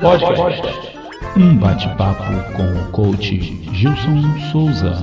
Podcast. 0.00 0.62
Um 1.36 1.56
bate-papo 1.56 2.22
com 2.56 2.62
o 2.62 2.92
coach 2.92 3.36
Gilson 3.72 4.38
Souza. 4.52 4.94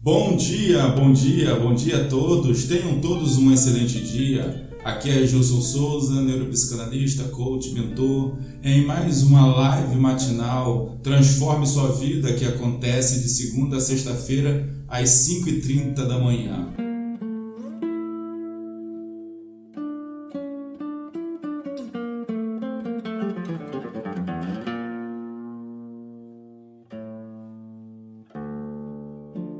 Bom 0.00 0.36
dia, 0.36 0.88
bom 0.88 1.12
dia, 1.12 1.54
bom 1.54 1.72
dia 1.72 2.02
a 2.02 2.08
todos. 2.08 2.64
Tenham 2.64 3.00
todos 3.00 3.38
um 3.38 3.52
excelente 3.52 4.00
dia. 4.00 4.73
Aqui 4.84 5.08
é 5.08 5.26
Gilson 5.26 5.62
Souza, 5.62 6.20
neuropsicanalista, 6.20 7.24
coach, 7.24 7.72
mentor, 7.72 8.36
em 8.62 8.84
mais 8.84 9.22
uma 9.22 9.46
live 9.46 9.96
matinal 9.96 10.98
Transforme 11.02 11.66
Sua 11.66 11.90
Vida 11.92 12.34
que 12.34 12.44
acontece 12.44 13.22
de 13.22 13.30
segunda 13.30 13.78
a 13.78 13.80
sexta-feira 13.80 14.68
às 14.86 15.08
5h30 15.08 15.94
da 15.94 16.18
manhã. 16.18 16.83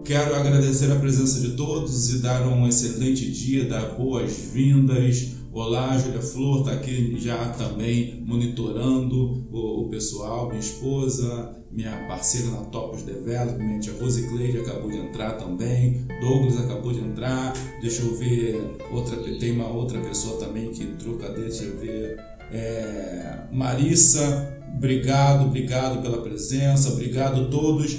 Quero 0.04 0.36
agradecer 0.36 0.92
a 0.92 0.96
presença 0.96 1.40
de 1.40 1.52
todos 1.56 2.10
e 2.10 2.18
dar 2.18 2.46
um 2.46 2.68
excelente 2.68 3.32
dia, 3.32 3.64
dar 3.64 3.94
boas-vindas. 3.96 5.36
Olá, 5.50 5.96
Júlia 5.96 6.20
Flor 6.20 6.58
está 6.58 6.72
aqui 6.72 7.18
já 7.18 7.48
também 7.54 8.22
monitorando 8.26 9.48
o, 9.50 9.88
pessoal, 9.88 10.48
minha 10.48 10.60
esposa, 10.60 11.56
minha 11.72 12.06
parceira 12.06 12.48
na 12.48 12.64
Topos 12.64 13.02
Development, 13.02 13.80
a 13.88 14.02
Rose 14.02 14.28
Cleide 14.28 14.58
acabou 14.58 14.90
de 14.90 14.98
entrar 14.98 15.38
também, 15.38 16.06
Douglas 16.20 16.58
acabou 16.58 16.92
de 16.92 17.00
entrar, 17.00 17.54
deixa 17.80 18.02
eu 18.02 18.14
ver, 18.14 18.76
outra, 18.92 19.16
tem 19.16 19.52
uma 19.52 19.68
outra 19.68 19.98
pessoa 20.00 20.38
também 20.38 20.70
que 20.70 20.82
entrou, 20.82 21.16
cadê? 21.16 21.44
Deixa 21.44 21.64
eu 21.64 21.78
ver. 21.78 22.20
É, 22.52 23.44
Marissa, 23.50 24.54
obrigado, 24.76 25.46
obrigado 25.46 26.02
pela 26.02 26.20
presença, 26.20 26.92
obrigado 26.92 27.40
a 27.40 27.44
todos. 27.46 27.98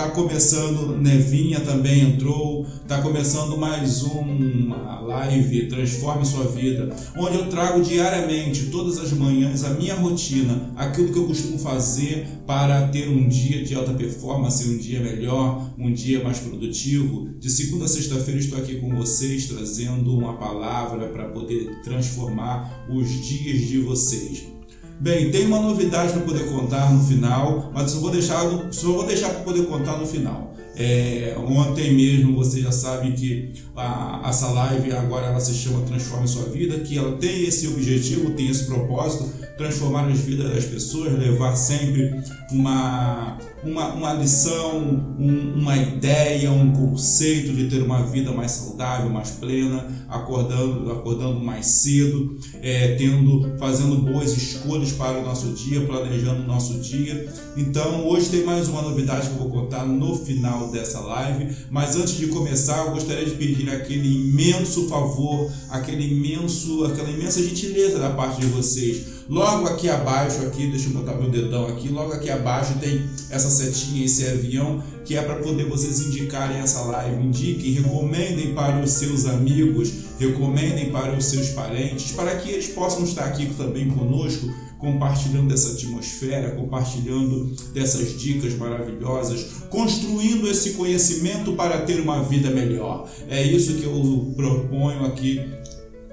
Tá 0.00 0.08
começando, 0.08 0.96
Nevinha 0.96 1.60
também 1.60 2.00
entrou. 2.00 2.64
Tá 2.88 3.02
começando 3.02 3.58
mais 3.58 4.02
uma 4.02 4.98
live 5.00 5.68
Transforme 5.68 6.24
Sua 6.24 6.44
Vida, 6.46 6.88
onde 7.18 7.36
eu 7.36 7.50
trago 7.50 7.82
diariamente, 7.82 8.70
todas 8.70 8.96
as 8.96 9.12
manhãs, 9.12 9.62
a 9.62 9.74
minha 9.74 9.94
rotina, 9.94 10.72
aquilo 10.74 11.12
que 11.12 11.18
eu 11.18 11.26
costumo 11.26 11.58
fazer 11.58 12.26
para 12.46 12.88
ter 12.88 13.10
um 13.10 13.28
dia 13.28 13.62
de 13.62 13.74
alta 13.74 13.92
performance, 13.92 14.66
um 14.70 14.78
dia 14.78 15.00
melhor, 15.00 15.70
um 15.78 15.92
dia 15.92 16.24
mais 16.24 16.38
produtivo. 16.38 17.28
De 17.38 17.50
segunda 17.50 17.84
a 17.84 17.88
sexta-feira 17.88 18.40
estou 18.40 18.58
aqui 18.58 18.76
com 18.76 18.96
vocês 18.96 19.48
trazendo 19.48 20.16
uma 20.16 20.38
palavra 20.38 21.08
para 21.08 21.28
poder 21.28 21.82
transformar 21.82 22.86
os 22.88 23.06
dias 23.06 23.68
de 23.68 23.78
vocês. 23.80 24.59
Bem, 25.00 25.30
tem 25.30 25.46
uma 25.46 25.58
novidade 25.58 26.12
para 26.12 26.20
poder 26.20 26.44
contar 26.50 26.92
no 26.92 27.02
final, 27.02 27.70
mas 27.72 27.90
só 27.90 28.00
vou 28.00 28.10
deixar, 28.10 28.42
só 28.70 28.88
vou 28.88 29.06
deixar 29.06 29.30
para 29.30 29.40
poder 29.40 29.64
contar 29.64 29.96
no 29.96 30.06
final. 30.06 30.54
É, 30.76 31.34
ontem 31.38 31.94
mesmo 31.94 32.36
você 32.36 32.60
já 32.60 32.70
sabe 32.70 33.12
que 33.12 33.54
a, 33.74 34.22
essa 34.28 34.48
live 34.48 34.92
agora 34.92 35.28
ela 35.28 35.40
se 35.40 35.54
chama 35.54 35.86
Transforme 35.86 36.28
Sua 36.28 36.44
Vida, 36.50 36.80
que 36.80 36.98
ela 36.98 37.16
tem 37.16 37.44
esse 37.44 37.66
objetivo, 37.68 38.32
tem 38.32 38.48
esse 38.48 38.66
propósito, 38.66 39.30
transformar 39.60 40.08
as 40.08 40.20
vidas 40.20 40.50
das 40.54 40.64
pessoas, 40.64 41.12
levar 41.18 41.54
sempre 41.54 42.18
uma, 42.50 43.36
uma, 43.62 43.92
uma 43.92 44.12
lição, 44.14 44.78
um, 45.18 45.52
uma 45.54 45.76
ideia, 45.76 46.50
um 46.50 46.72
conceito 46.72 47.52
de 47.52 47.68
ter 47.68 47.82
uma 47.82 48.02
vida 48.02 48.32
mais 48.32 48.52
saudável, 48.52 49.10
mais 49.10 49.32
plena, 49.32 49.86
acordando, 50.08 50.90
acordando 50.90 51.38
mais 51.40 51.66
cedo, 51.66 52.38
é, 52.62 52.94
tendo, 52.94 53.54
fazendo 53.58 53.96
boas 53.98 54.34
escolhas 54.34 54.92
para 54.92 55.18
o 55.18 55.22
nosso 55.22 55.48
dia, 55.48 55.82
planejando 55.82 56.42
o 56.42 56.46
nosso 56.46 56.80
dia. 56.80 57.30
Então 57.54 58.08
hoje 58.08 58.30
tem 58.30 58.42
mais 58.42 58.66
uma 58.66 58.80
novidade 58.80 59.28
que 59.28 59.34
eu 59.34 59.40
vou 59.40 59.50
contar 59.50 59.84
no 59.84 60.16
final 60.16 60.70
dessa 60.70 61.00
live, 61.00 61.54
mas 61.70 61.96
antes 61.96 62.16
de 62.16 62.28
começar 62.28 62.86
eu 62.86 62.92
gostaria 62.92 63.26
de 63.26 63.32
pedir 63.32 63.68
aquele 63.68 64.30
imenso 64.30 64.88
favor, 64.88 65.52
aquele 65.68 66.14
imenso, 66.14 66.86
aquela 66.86 67.10
imensa 67.10 67.42
gentileza 67.42 67.98
da 67.98 68.08
parte 68.08 68.40
de 68.40 68.46
vocês 68.46 69.19
Logo 69.30 69.68
aqui 69.68 69.88
abaixo, 69.88 70.42
aqui, 70.42 70.66
deixa 70.66 70.88
eu 70.88 70.92
botar 70.92 71.14
meu 71.14 71.30
dedão 71.30 71.68
aqui, 71.68 71.88
logo 71.88 72.12
aqui 72.12 72.28
abaixo 72.28 72.74
tem 72.80 73.08
essa 73.30 73.48
setinha, 73.48 74.04
esse 74.04 74.26
avião, 74.26 74.82
que 75.04 75.16
é 75.16 75.22
para 75.22 75.36
poder 75.36 75.68
vocês 75.68 76.00
indicarem 76.00 76.56
essa 76.56 76.80
live. 76.80 77.22
Indiquem, 77.22 77.74
recomendem 77.74 78.52
para 78.54 78.82
os 78.82 78.90
seus 78.90 79.26
amigos, 79.26 79.92
recomendem 80.18 80.90
para 80.90 81.16
os 81.16 81.26
seus 81.26 81.50
parentes, 81.50 82.10
para 82.10 82.34
que 82.38 82.50
eles 82.50 82.66
possam 82.70 83.04
estar 83.04 83.26
aqui 83.26 83.46
também 83.56 83.88
conosco, 83.88 84.52
compartilhando 84.78 85.46
dessa 85.46 85.74
atmosfera, 85.74 86.50
compartilhando 86.56 87.54
dessas 87.72 88.18
dicas 88.18 88.54
maravilhosas, 88.54 89.46
construindo 89.70 90.48
esse 90.48 90.70
conhecimento 90.72 91.52
para 91.52 91.82
ter 91.82 92.00
uma 92.00 92.20
vida 92.24 92.50
melhor. 92.50 93.08
É 93.28 93.40
isso 93.40 93.74
que 93.74 93.84
eu 93.84 94.32
proponho 94.34 95.04
aqui 95.06 95.59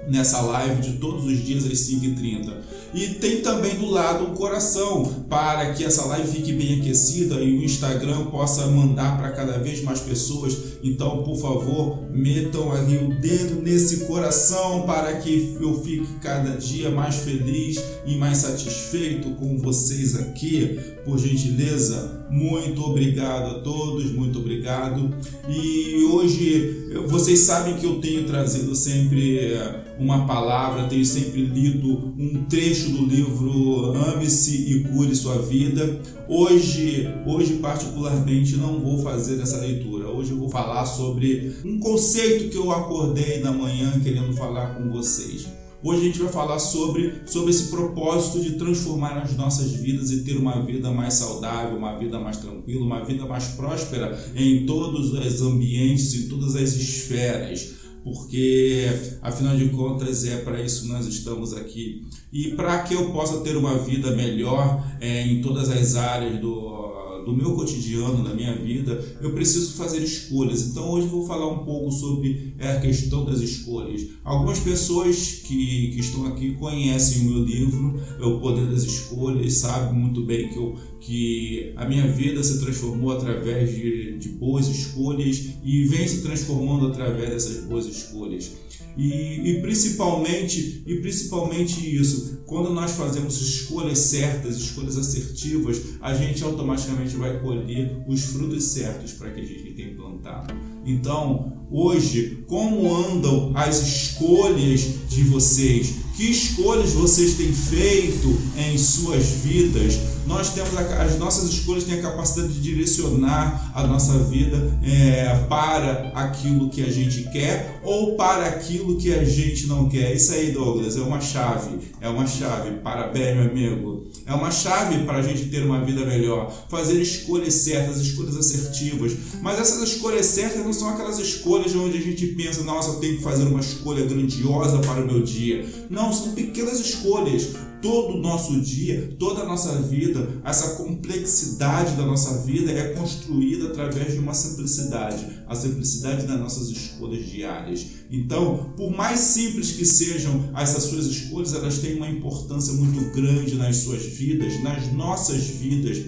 nessa 0.06 0.40
live 0.40 0.80
de 0.80 0.92
todos 0.98 1.24
os 1.24 1.44
dias 1.44 1.64
às 1.64 1.78
5h30. 1.80 2.52
E 2.94 3.08
tem 3.14 3.42
também 3.42 3.74
do 3.74 3.90
lado 3.90 4.24
o 4.24 4.30
coração, 4.34 5.24
para 5.28 5.72
que 5.74 5.84
essa 5.84 6.06
live 6.06 6.28
fique 6.28 6.52
bem 6.52 6.80
aquecida 6.80 7.34
e 7.36 7.58
o 7.58 7.62
Instagram 7.62 8.26
possa 8.26 8.66
mandar 8.68 9.18
para 9.18 9.30
cada 9.32 9.58
vez 9.58 9.82
mais 9.82 10.00
pessoas. 10.00 10.56
Então, 10.82 11.22
por 11.22 11.36
favor, 11.36 11.98
metam 12.10 12.72
ali 12.72 12.96
o 12.96 13.20
dedo 13.20 13.60
nesse 13.60 14.06
coração 14.06 14.82
para 14.82 15.16
que 15.16 15.56
eu 15.60 15.82
fique 15.82 16.06
cada 16.22 16.56
dia 16.56 16.90
mais 16.90 17.16
feliz 17.16 17.78
e 18.06 18.16
mais 18.16 18.38
satisfeito 18.38 19.30
com 19.32 19.58
vocês 19.58 20.16
aqui. 20.16 20.78
Por 21.04 21.18
gentileza, 21.18 22.17
muito 22.30 22.82
obrigado 22.84 23.56
a 23.56 23.60
todos, 23.60 24.10
muito 24.12 24.38
obrigado. 24.38 25.14
E 25.48 26.04
hoje 26.04 26.88
vocês 27.06 27.40
sabem 27.40 27.76
que 27.76 27.86
eu 27.86 28.00
tenho 28.00 28.24
trazido 28.24 28.74
sempre 28.74 29.38
eh, 29.38 29.84
uma 29.98 30.26
palavra, 30.26 30.88
tenho 30.88 31.04
sempre 31.04 31.44
lido 31.44 32.14
um 32.18 32.44
trecho 32.48 32.90
do 32.90 33.04
livro 33.06 33.92
Ame-se 33.94 34.72
e 34.72 34.84
Cure 34.84 35.14
Sua 35.14 35.38
Vida. 35.38 36.00
Hoje, 36.28 37.08
hoje 37.26 37.54
particularmente 37.54 38.56
não 38.56 38.80
vou 38.80 38.98
fazer 39.02 39.40
essa 39.40 39.58
leitura. 39.58 40.08
Hoje 40.08 40.30
eu 40.32 40.38
vou 40.38 40.48
falar 40.48 40.86
sobre 40.86 41.52
um 41.64 41.78
conceito 41.78 42.50
que 42.50 42.56
eu 42.56 42.70
acordei 42.70 43.40
na 43.40 43.52
manhã 43.52 43.98
querendo 44.00 44.32
falar 44.34 44.74
com 44.74 44.90
vocês. 44.90 45.57
Hoje 45.80 46.00
a 46.00 46.04
gente 46.04 46.18
vai 46.18 46.32
falar 46.32 46.58
sobre, 46.58 47.22
sobre 47.24 47.50
esse 47.50 47.70
propósito 47.70 48.40
de 48.40 48.58
transformar 48.58 49.16
as 49.18 49.36
nossas 49.36 49.70
vidas 49.72 50.10
e 50.10 50.24
ter 50.24 50.36
uma 50.36 50.60
vida 50.64 50.90
mais 50.90 51.14
saudável, 51.14 51.78
uma 51.78 51.96
vida 51.96 52.18
mais 52.18 52.38
tranquila, 52.38 52.84
uma 52.84 53.04
vida 53.04 53.24
mais 53.26 53.48
próspera 53.48 54.18
em 54.34 54.66
todos 54.66 55.12
os 55.12 55.40
ambientes, 55.42 56.12
em 56.14 56.28
todas 56.28 56.56
as 56.56 56.74
esferas 56.74 57.78
porque 58.02 58.86
afinal 59.20 59.56
de 59.56 59.68
contas 59.68 60.24
é 60.24 60.38
para 60.38 60.62
isso 60.62 60.88
nós 60.88 61.06
estamos 61.06 61.52
aqui. 61.52 62.06
E 62.32 62.52
para 62.52 62.82
que 62.82 62.94
eu 62.94 63.10
possa 63.12 63.40
ter 63.40 63.56
uma 63.56 63.76
vida 63.78 64.12
melhor 64.12 64.82
é, 65.00 65.26
em 65.26 65.42
todas 65.42 65.68
as 65.68 65.94
áreas 65.94 66.40
do, 66.40 66.77
do 67.24 67.34
meu 67.34 67.54
cotidiano, 67.54 68.24
da 68.24 68.34
minha 68.34 68.54
vida, 68.56 69.02
eu 69.20 69.32
preciso 69.32 69.74
fazer 69.74 70.02
escolhas. 70.02 70.62
Então 70.62 70.90
hoje 70.90 71.06
vou 71.06 71.26
falar 71.26 71.48
um 71.48 71.64
pouco 71.64 71.90
sobre 71.90 72.54
é, 72.58 72.72
a 72.72 72.80
questão 72.80 73.24
das 73.24 73.40
escolhas. 73.40 74.06
Algumas 74.24 74.58
pessoas 74.58 75.40
que, 75.44 75.92
que 75.92 76.00
estão 76.00 76.26
aqui 76.26 76.54
conhecem 76.54 77.22
o 77.22 77.30
meu 77.30 77.44
livro, 77.44 78.00
O 78.20 78.40
Poder 78.40 78.66
das 78.66 78.82
Escolhas, 78.82 79.54
sabem 79.54 79.98
muito 79.98 80.22
bem 80.24 80.48
que, 80.48 80.56
eu, 80.58 80.76
que 81.00 81.72
a 81.76 81.84
minha 81.84 82.06
vida 82.08 82.42
se 82.42 82.60
transformou 82.60 83.12
através 83.12 83.74
de, 83.74 84.18
de 84.18 84.28
boas 84.30 84.68
escolhas 84.68 85.48
e 85.64 85.84
vem 85.84 86.06
se 86.06 86.22
transformando 86.22 86.86
através 86.88 87.30
dessas 87.30 87.64
boas 87.64 87.86
escolhas. 87.86 88.52
E, 88.96 89.50
e, 89.50 89.60
principalmente 89.60 90.82
e 90.86 90.96
principalmente 90.96 91.94
isso 91.94 92.42
quando 92.46 92.72
nós 92.72 92.92
fazemos 92.92 93.40
escolhas 93.40 93.98
certas 93.98 94.56
escolhas 94.56 94.96
assertivas 94.96 95.80
a 96.00 96.14
gente 96.14 96.42
automaticamente 96.42 97.14
vai 97.16 97.38
colher 97.38 98.02
os 98.08 98.24
frutos 98.24 98.64
certos 98.64 99.12
para 99.12 99.30
que 99.30 99.40
a 99.40 99.44
gente 99.44 99.72
tenha 99.74 99.94
plantado 99.94 100.54
Então, 100.84 101.66
hoje, 101.70 102.44
como 102.46 102.92
andam 102.94 103.52
as 103.54 103.80
escolhas 103.86 104.80
de 105.08 105.22
vocês? 105.24 106.07
Que 106.18 106.32
escolhas 106.32 106.94
vocês 106.94 107.34
têm 107.34 107.52
feito 107.52 108.36
em 108.56 108.76
suas 108.76 109.24
vidas? 109.24 110.00
Nós 110.26 110.50
temos 110.50 110.76
a, 110.76 111.02
as 111.02 111.16
nossas 111.16 111.48
escolhas 111.48 111.84
têm 111.84 112.00
a 112.00 112.02
capacidade 112.02 112.52
de 112.52 112.60
direcionar 112.60 113.70
a 113.72 113.86
nossa 113.86 114.18
vida 114.24 114.78
é, 114.82 115.46
para 115.48 116.10
aquilo 116.14 116.68
que 116.68 116.82
a 116.82 116.90
gente 116.90 117.22
quer 117.30 117.80
ou 117.84 118.16
para 118.16 118.46
aquilo 118.46 118.96
que 118.96 119.14
a 119.14 119.24
gente 119.24 119.68
não 119.68 119.88
quer. 119.88 120.14
Isso 120.14 120.32
aí, 120.32 120.50
Douglas, 120.50 120.96
é 120.96 121.00
uma 121.00 121.20
chave. 121.20 121.78
É 122.00 122.08
uma 122.08 122.26
chave. 122.26 122.72
Parabéns, 122.82 123.36
meu 123.36 123.50
amigo. 123.50 124.08
É 124.26 124.34
uma 124.34 124.50
chave 124.50 125.04
para 125.04 125.18
a 125.18 125.22
gente 125.22 125.46
ter 125.46 125.64
uma 125.64 125.82
vida 125.82 126.04
melhor. 126.04 126.52
Fazer 126.68 127.00
escolhas 127.00 127.54
certas, 127.54 127.96
escolhas 127.98 128.36
assertivas. 128.36 129.16
Mas 129.40 129.58
essas 129.58 129.88
escolhas 129.88 130.26
certas 130.26 130.62
não 130.62 130.72
são 130.72 130.90
aquelas 130.90 131.18
escolhas 131.18 131.74
onde 131.74 131.96
a 131.96 132.00
gente 132.02 132.26
pensa, 132.26 132.62
nossa, 132.62 132.90
eu 132.90 132.96
tenho 132.96 133.16
que 133.16 133.22
fazer 133.22 133.44
uma 133.44 133.60
escolha 133.60 134.04
grandiosa 134.04 134.78
para 134.80 135.02
o 135.02 135.06
meu 135.06 135.22
dia. 135.22 135.64
Não, 135.88 136.07
são 136.12 136.32
pequenas 136.32 136.80
escolhas 136.80 137.54
todo 137.80 138.14
o 138.14 138.20
nosso 138.20 138.60
dia, 138.60 139.14
toda 139.18 139.42
a 139.42 139.46
nossa 139.46 139.80
vida, 139.82 140.28
essa 140.44 140.74
complexidade 140.76 141.94
da 141.96 142.04
nossa 142.04 142.42
vida 142.44 142.72
é 142.72 142.92
construída 142.94 143.68
através 143.68 144.12
de 144.12 144.18
uma 144.18 144.34
simplicidade, 144.34 145.26
a 145.46 145.54
simplicidade 145.54 146.26
das 146.26 146.38
nossas 146.38 146.68
escolhas 146.68 147.24
diárias. 147.26 147.86
Então, 148.10 148.72
por 148.76 148.90
mais 148.90 149.20
simples 149.20 149.72
que 149.72 149.84
sejam 149.84 150.50
essas 150.56 150.84
suas 150.84 151.06
escolhas, 151.06 151.54
elas 151.54 151.78
têm 151.78 151.96
uma 151.96 152.08
importância 152.08 152.72
muito 152.74 153.12
grande 153.14 153.54
nas 153.54 153.76
suas 153.76 154.04
vidas, 154.04 154.60
nas 154.62 154.92
nossas 154.92 155.44
vidas. 155.44 156.04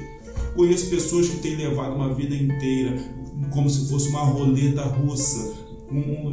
Conheço 0.56 0.91
pessoas 0.91 1.29
que 1.29 1.37
têm 1.37 1.56
levado 1.56 1.94
uma 1.94 2.12
vida 2.14 2.35
inteira 2.35 2.99
como 3.50 3.70
se 3.70 3.88
fosse 3.88 4.08
uma 4.08 4.23
roleta 4.23 4.82
russa, 4.82 5.52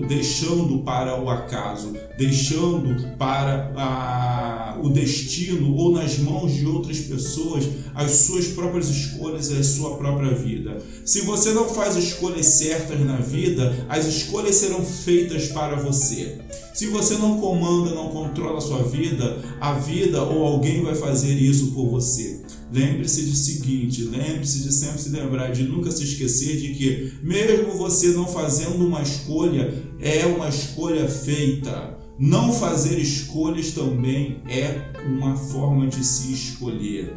deixando 0.08 0.80
para 0.80 1.20
o 1.20 1.30
acaso, 1.30 1.94
deixando 2.18 3.16
para 3.18 3.72
a, 3.76 4.78
o 4.82 4.90
destino 4.90 5.76
ou 5.76 5.92
nas 5.92 6.18
mãos 6.20 6.54
de 6.54 6.66
outras 6.66 7.00
pessoas 7.00 7.66
as 7.96 8.12
suas 8.12 8.48
próprias 8.48 8.90
escolhas 8.90 9.50
e 9.50 9.58
a 9.58 9.64
sua 9.64 9.98
própria 9.98 10.34
vida. 10.34 10.78
Se 11.04 11.22
você 11.22 11.52
não 11.52 11.68
faz 11.68 11.96
escolhas 11.96 12.46
certas 12.46 13.00
na 13.00 13.18
vida, 13.18 13.86
as 13.90 14.06
escolhas 14.06 14.56
serão 14.56 14.86
feitas 14.86 15.48
para 15.48 15.76
você. 15.76 16.38
Se 16.74 16.86
você 16.88 17.16
não 17.16 17.40
comanda, 17.40 17.96
não 17.96 18.10
controla 18.10 18.60
a 18.60 18.62
sua 18.62 18.84
vida, 18.84 19.40
a 19.60 19.74
vida 19.74 20.22
ou 20.22 20.46
alguém 20.46 20.84
vai 20.84 20.94
fazer 20.94 21.34
isso 21.34 21.72
por 21.72 21.88
você. 21.88 22.37
Lembre-se 22.72 23.26
de 23.26 23.36
seguinte, 23.36 24.04
lembre-se 24.04 24.60
de 24.60 24.74
sempre 24.74 25.02
se 25.02 25.10
lembrar, 25.10 25.52
de 25.52 25.64
nunca 25.64 25.90
se 25.90 26.04
esquecer 26.04 26.58
de 26.58 26.74
que, 26.74 27.14
mesmo 27.24 27.78
você 27.78 28.10
não 28.10 28.28
fazendo 28.28 28.86
uma 28.86 29.02
escolha, 29.02 29.74
é 30.02 30.26
uma 30.26 30.50
escolha 30.50 31.08
feita. 31.08 31.98
Não 32.20 32.52
fazer 32.52 33.00
escolhas 33.00 33.72
também 33.72 34.42
é 34.50 34.92
uma 35.06 35.38
forma 35.38 35.88
de 35.88 36.04
se 36.04 36.34
escolher. 36.34 37.16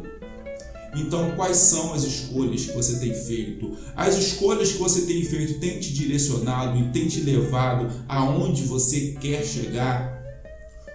Então, 0.95 1.31
quais 1.35 1.57
são 1.57 1.93
as 1.93 2.03
escolhas 2.03 2.65
que 2.65 2.73
você 2.73 2.99
tem 2.99 3.13
feito? 3.13 3.75
As 3.95 4.17
escolhas 4.17 4.71
que 4.71 4.77
você 4.77 5.01
tem 5.01 5.23
feito 5.23 5.59
têm 5.59 5.79
te 5.79 5.93
direcionado 5.93 6.79
e 6.79 6.89
têm 6.91 7.07
te 7.07 7.21
levado 7.21 7.89
aonde 8.07 8.63
você 8.63 9.15
quer 9.19 9.43
chegar? 9.45 10.21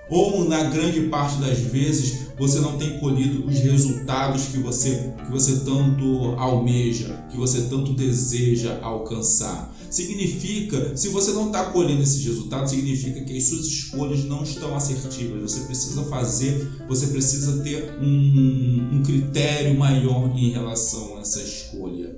ou 0.08 0.44
na 0.48 0.64
grande 0.64 1.02
parte 1.02 1.40
das 1.40 1.58
vezes 1.58 2.25
você 2.38 2.60
não 2.60 2.76
tem 2.76 2.98
colhido 2.98 3.46
os 3.46 3.58
resultados 3.58 4.46
que 4.46 4.58
você, 4.58 5.14
que 5.24 5.30
você 5.30 5.60
tanto 5.64 6.34
almeja, 6.36 7.24
que 7.30 7.36
você 7.36 7.62
tanto 7.62 7.94
deseja 7.94 8.78
alcançar. 8.82 9.74
Significa, 9.90 10.96
se 10.96 11.08
você 11.08 11.32
não 11.32 11.46
está 11.46 11.66
colhendo 11.66 12.02
esses 12.02 12.24
resultados, 12.24 12.70
significa 12.70 13.20
que 13.22 13.36
as 13.36 13.44
suas 13.44 13.66
escolhas 13.66 14.24
não 14.24 14.42
estão 14.42 14.74
assertivas. 14.74 15.40
Você 15.52 15.60
precisa 15.60 16.02
fazer, 16.04 16.84
você 16.88 17.06
precisa 17.06 17.62
ter 17.62 17.96
um, 18.00 18.96
um 18.96 19.02
critério 19.02 19.78
maior 19.78 20.36
em 20.36 20.50
relação 20.50 21.16
a 21.16 21.20
essa 21.20 21.40
escolha. 21.40 22.16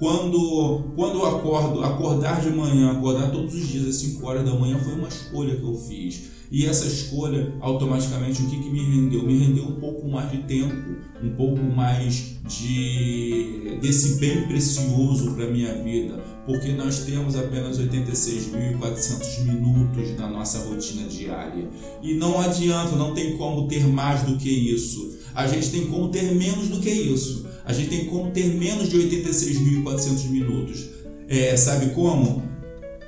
Quando, 0.00 0.92
quando 0.96 1.18
eu 1.18 1.26
acordo, 1.26 1.84
acordar 1.84 2.40
de 2.40 2.50
manhã, 2.50 2.90
acordar 2.90 3.30
todos 3.30 3.54
os 3.54 3.68
dias 3.68 3.86
às 3.86 3.96
5 3.96 4.26
horas 4.26 4.44
da 4.44 4.54
manhã 4.54 4.78
foi 4.78 4.94
uma 4.94 5.08
escolha 5.08 5.54
que 5.54 5.62
eu 5.62 5.74
fiz 5.74 6.30
e 6.50 6.66
essa 6.66 6.84
escolha, 6.84 7.54
automaticamente, 7.60 8.42
o 8.42 8.46
que, 8.50 8.58
que 8.58 8.70
me 8.70 8.82
rendeu? 8.82 9.22
Me 9.22 9.38
rendeu 9.38 9.64
um 9.64 9.76
pouco 9.78 10.08
mais 10.08 10.32
de 10.32 10.38
tempo, 10.38 10.96
um 11.22 11.30
pouco 11.36 11.62
mais 11.62 12.38
de 12.48 13.78
desse 13.80 14.18
bem 14.18 14.48
precioso 14.48 15.32
para 15.34 15.44
a 15.44 15.50
minha 15.50 15.72
vida, 15.84 16.18
porque 16.44 16.72
nós 16.72 17.04
temos 17.04 17.36
apenas 17.36 17.78
86.400 17.78 19.44
minutos 19.44 20.16
na 20.18 20.28
nossa 20.28 20.58
rotina 20.68 21.06
diária. 21.06 21.70
E 22.02 22.14
não 22.14 22.40
adianta, 22.40 22.96
não 22.96 23.14
tem 23.14 23.36
como 23.36 23.68
ter 23.68 23.86
mais 23.86 24.24
do 24.24 24.36
que 24.36 24.50
isso. 24.50 25.20
A 25.32 25.46
gente 25.46 25.70
tem 25.70 25.86
como 25.86 26.08
ter 26.08 26.34
menos 26.34 26.68
do 26.68 26.80
que 26.80 26.90
isso. 26.90 27.46
A 27.64 27.72
gente 27.72 27.90
tem 27.90 28.06
como 28.06 28.30
ter 28.30 28.46
menos 28.46 28.88
de 28.88 28.96
86.400 28.98 30.28
minutos. 30.28 30.88
É, 31.28 31.56
sabe 31.56 31.90
como? 31.90 32.50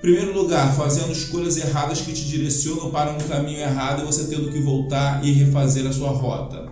primeiro 0.02 0.34
lugar, 0.34 0.74
fazendo 0.74 1.12
escolhas 1.12 1.56
erradas 1.56 2.00
que 2.00 2.12
te 2.12 2.24
direcionam 2.24 2.90
para 2.90 3.12
um 3.12 3.18
caminho 3.18 3.60
errado 3.60 4.02
e 4.02 4.04
você 4.04 4.24
tendo 4.24 4.50
que 4.50 4.58
voltar 4.58 5.24
e 5.24 5.30
refazer 5.30 5.86
a 5.86 5.92
sua 5.92 6.10
rota. 6.10 6.66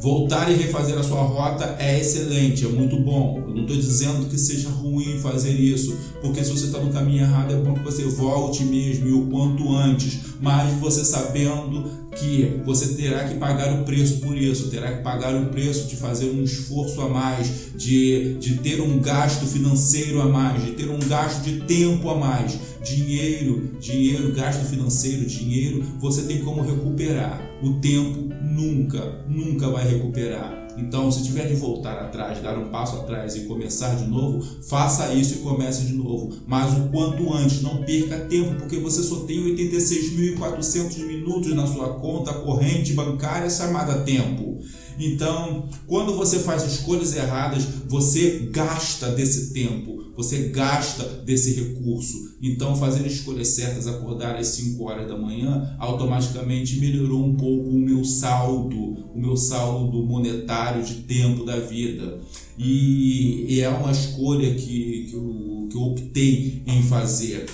Voltar 0.00 0.50
e 0.50 0.54
refazer 0.54 0.96
a 0.98 1.02
sua 1.02 1.20
rota 1.20 1.76
é 1.78 2.00
excelente, 2.00 2.64
é 2.64 2.68
muito 2.68 2.98
bom. 2.98 3.44
Eu 3.46 3.54
não 3.54 3.62
estou 3.62 3.76
dizendo 3.76 4.30
que 4.30 4.38
seja 4.38 4.70
ruim 4.70 5.18
fazer 5.18 5.52
isso, 5.52 5.94
porque 6.22 6.42
se 6.42 6.50
você 6.50 6.66
está 6.66 6.78
no 6.78 6.90
caminho 6.90 7.22
errado, 7.22 7.52
é 7.52 7.56
bom 7.58 7.74
que 7.74 7.84
você 7.84 8.04
volte 8.04 8.64
mesmo 8.64 9.06
e 9.06 9.12
o 9.12 9.26
quanto 9.26 9.76
antes, 9.76 10.20
mas 10.40 10.72
você 10.78 11.04
sabendo 11.04 11.84
que 12.16 12.60
você 12.64 12.94
terá 12.94 13.28
que 13.28 13.34
pagar 13.34 13.78
o 13.78 13.84
preço 13.84 14.20
por 14.20 14.36
isso, 14.36 14.70
terá 14.70 14.90
que 14.90 15.02
pagar 15.02 15.34
o 15.34 15.46
preço 15.46 15.86
de 15.86 15.96
fazer 15.96 16.30
um 16.30 16.42
esforço 16.42 17.00
a 17.02 17.08
mais, 17.08 17.50
de, 17.76 18.34
de 18.38 18.56
ter 18.56 18.80
um 18.80 18.98
gasto 19.00 19.44
financeiro 19.44 20.22
a 20.22 20.26
mais, 20.26 20.64
de 20.64 20.72
ter 20.72 20.88
um 20.88 20.98
gasto 20.98 21.42
de 21.42 21.60
tempo 21.60 22.08
a 22.08 22.16
mais. 22.16 22.58
Dinheiro, 22.82 23.72
dinheiro, 23.78 24.32
gasto 24.32 24.64
financeiro, 24.64 25.26
dinheiro, 25.26 25.84
você 26.00 26.22
tem 26.22 26.42
como 26.42 26.62
recuperar. 26.62 27.38
O 27.62 27.74
tempo 27.74 28.30
nunca, 28.60 29.24
nunca 29.28 29.68
vai 29.68 29.88
recuperar. 29.88 30.68
Então, 30.76 31.10
se 31.10 31.24
tiver 31.24 31.46
de 31.46 31.54
voltar 31.54 31.98
atrás, 31.98 32.40
dar 32.40 32.58
um 32.58 32.68
passo 32.68 32.96
atrás 32.96 33.34
e 33.36 33.40
começar 33.40 33.94
de 33.96 34.06
novo, 34.06 34.40
faça 34.62 35.12
isso 35.12 35.34
e 35.34 35.38
comece 35.38 35.84
de 35.84 35.92
novo. 35.92 36.32
Mas 36.46 36.72
o 36.76 36.88
quanto 36.88 37.32
antes, 37.32 37.60
não 37.60 37.82
perca 37.82 38.18
tempo, 38.20 38.54
porque 38.54 38.78
você 38.78 39.02
só 39.02 39.20
tem 39.20 39.42
86.400 39.56 40.98
minutos 41.04 41.54
na 41.54 41.66
sua 41.66 41.94
conta 41.94 42.32
corrente 42.32 42.92
bancária 42.92 43.50
chamada 43.50 44.02
tempo. 44.04 44.58
Então, 45.00 45.68
quando 45.86 46.14
você 46.14 46.38
faz 46.38 46.62
escolhas 46.64 47.16
erradas, 47.16 47.64
você 47.88 48.48
gasta 48.52 49.10
desse 49.10 49.52
tempo 49.52 50.00
você 50.20 50.48
gasta 50.48 51.04
desse 51.24 51.54
recurso. 51.54 52.36
Então, 52.42 52.76
fazer 52.76 53.06
escolhas 53.06 53.48
certas, 53.48 53.86
acordar 53.86 54.36
às 54.36 54.48
5 54.48 54.84
horas 54.84 55.08
da 55.08 55.16
manhã, 55.16 55.74
automaticamente 55.78 56.78
melhorou 56.78 57.24
um 57.24 57.36
pouco 57.36 57.70
o 57.70 57.78
meu 57.78 58.04
saldo, 58.04 58.76
o 58.76 59.18
meu 59.18 59.36
saldo 59.36 60.02
monetário 60.04 60.84
de 60.84 60.94
tempo 60.96 61.44
da 61.44 61.56
vida. 61.56 62.20
E, 62.58 63.60
é 63.60 63.68
uma 63.68 63.90
escolha 63.90 64.54
que, 64.54 65.06
que, 65.08 65.14
eu, 65.14 65.68
que 65.70 65.76
eu 65.76 65.82
optei 65.82 66.62
em 66.66 66.82
fazer. 66.82 67.46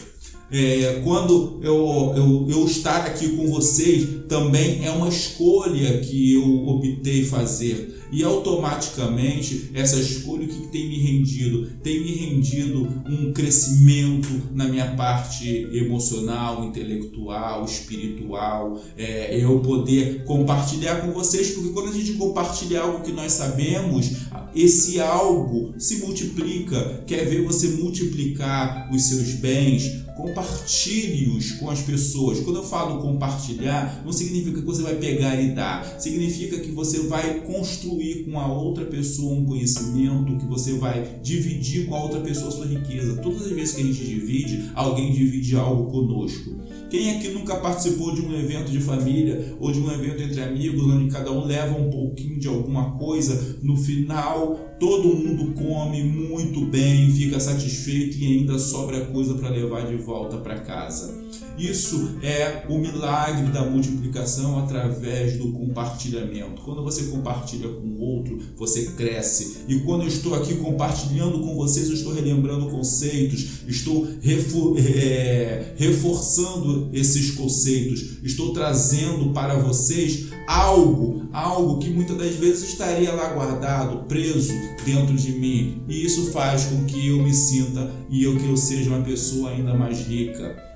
É, 0.50 1.00
quando 1.03 1.61
eu, 1.62 2.15
eu, 2.17 2.47
eu 2.49 2.67
estar 2.67 3.05
aqui 3.05 3.31
com 3.31 3.49
vocês 3.49 4.09
também 4.29 4.87
é 4.87 4.91
uma 4.91 5.09
escolha 5.09 5.99
que 5.99 6.35
eu 6.35 6.67
optei 6.69 7.25
fazer 7.25 7.97
e 8.12 8.23
automaticamente 8.23 9.71
essa 9.75 9.99
escolha 9.99 10.45
o 10.45 10.49
que 10.49 10.69
tem 10.69 10.88
me 10.88 10.99
rendido? 10.99 11.69
Tem 11.83 12.00
me 12.00 12.12
rendido 12.12 12.88
um 13.09 13.33
crescimento 13.33 14.29
na 14.53 14.69
minha 14.69 14.95
parte 14.95 15.69
emocional, 15.73 16.65
intelectual, 16.65 17.65
espiritual, 17.65 18.81
é, 18.97 19.43
eu 19.43 19.59
poder 19.61 20.25
compartilhar 20.25 21.00
com 21.00 21.12
vocês, 21.12 21.50
porque 21.50 21.71
quando 21.71 21.88
a 21.88 21.93
gente 21.93 22.12
compartilha 22.12 22.83
algo 22.83 23.03
que 23.03 23.12
nós 23.12 23.33
sabemos, 23.33 24.12
esse 24.55 25.00
algo 25.00 25.75
se 25.76 25.99
multiplica. 25.99 27.03
Quer 27.07 27.25
ver 27.26 27.43
você 27.43 27.69
multiplicar 27.69 28.88
os 28.93 29.03
seus 29.03 29.33
bens? 29.33 30.06
Compartilhe-os 30.16 31.52
com 31.52 31.70
as 31.70 31.82
pessoas. 31.82 32.40
Quando 32.40 32.56
eu 32.56 32.64
falo 32.64 33.02
compartilhar, 33.02 34.02
não 34.04 34.12
significa 34.12 34.61
que 34.61 34.66
você 34.66 34.82
vai 34.82 34.96
pegar 34.96 35.40
e 35.40 35.50
dar, 35.54 36.00
significa 36.00 36.58
que 36.58 36.70
você 36.70 37.00
vai 37.00 37.40
construir 37.40 38.25
com 38.25 38.40
a 38.40 38.50
outra 38.50 38.87
pessoa 38.87 39.35
um 39.35 39.44
conhecimento, 39.44 40.38
que 40.38 40.46
você 40.46 40.73
vai 40.75 41.18
dividir 41.23 41.87
com 41.87 41.94
a 41.94 42.02
outra 42.02 42.20
pessoa 42.20 42.49
a 42.49 42.52
sua 42.52 42.66
riqueza. 42.66 43.16
Todas 43.16 43.42
as 43.42 43.52
vezes 43.52 43.75
que 43.75 43.82
a 43.82 43.85
gente 43.85 44.04
divide, 44.04 44.70
alguém 44.75 45.12
divide 45.12 45.54
algo 45.54 45.90
conosco. 45.90 46.56
Quem 46.88 47.16
aqui 47.16 47.28
nunca 47.30 47.56
participou 47.56 48.14
de 48.14 48.23
um 48.23 48.32
evento 48.38 48.70
de 48.70 48.80
família 48.80 49.56
ou 49.61 49.73
de 49.73 49.80
um 49.80 49.90
evento 49.90 50.23
entre 50.23 50.40
amigos, 50.40 50.82
onde 50.85 51.11
cada 51.11 51.32
um 51.32 51.44
leva 51.44 51.76
um 51.76 51.90
pouquinho 51.90 52.38
de 52.38 52.46
alguma 52.46 52.92
coisa, 52.92 53.58
no 53.62 53.76
final 53.76 54.65
todo 54.78 55.16
mundo 55.16 55.54
come 55.54 56.02
muito 56.02 56.61
bem, 56.66 57.11
fica 57.12 57.40
satisfeito 57.40 58.18
e 58.18 58.38
ainda 58.38 58.59
sobra 58.59 59.06
coisa 59.06 59.35
para 59.35 59.49
levar 59.49 59.87
de 59.87 59.97
volta 59.97 60.37
para 60.38 60.61
casa. 60.61 61.26
Isso 61.59 62.18
é 62.23 62.66
o 62.68 62.76
milagre 62.78 63.50
da 63.50 63.64
multiplicação 63.64 64.59
através 64.59 65.38
do 65.38 65.52
compartilhamento. 65.52 66.61
Quando 66.62 66.83
você 66.83 67.04
compartilha 67.04 67.68
com 67.68 67.87
o 67.87 68.00
outro, 68.00 68.38
você 68.54 68.90
cresce. 68.90 69.64
E 69.66 69.80
quando 69.80 70.02
eu 70.02 70.09
estou 70.09 70.35
aqui 70.35 70.56
compartilhando 70.56 71.40
com 71.40 71.54
vocês, 71.54 71.88
eu 71.88 71.95
estou 71.95 72.12
relembrando 72.12 72.68
conceitos, 72.68 73.62
estou 73.66 74.06
refor 74.21 74.76
é, 74.78 75.73
reforçando 75.76 76.90
esses 76.92 77.30
conceitos, 77.30 78.18
estou 78.23 78.52
trazendo 78.52 79.33
para 79.33 79.56
vocês 79.56 80.26
algo, 80.47 81.29
algo 81.33 81.79
que 81.79 81.91
muitas 81.91 82.17
das 82.17 82.35
vezes 82.37 82.71
estaria 82.71 83.12
lá 83.12 83.33
guardado, 83.33 84.05
preso 84.07 84.53
dentro 84.85 85.15
de 85.15 85.33
mim. 85.33 85.83
E 85.88 86.05
isso 86.05 86.31
faz 86.33 86.67
com 86.67 86.85
que 86.85 87.09
eu 87.09 87.23
me 87.23 87.33
sinta 87.33 87.91
e 88.09 88.25
eu 88.25 88.37
que 88.37 88.47
eu 88.47 88.57
seja 88.57 88.91
uma 88.91 89.03
pessoa 89.03 89.50
ainda 89.50 89.75
mais 89.75 90.00
rica 90.00 90.67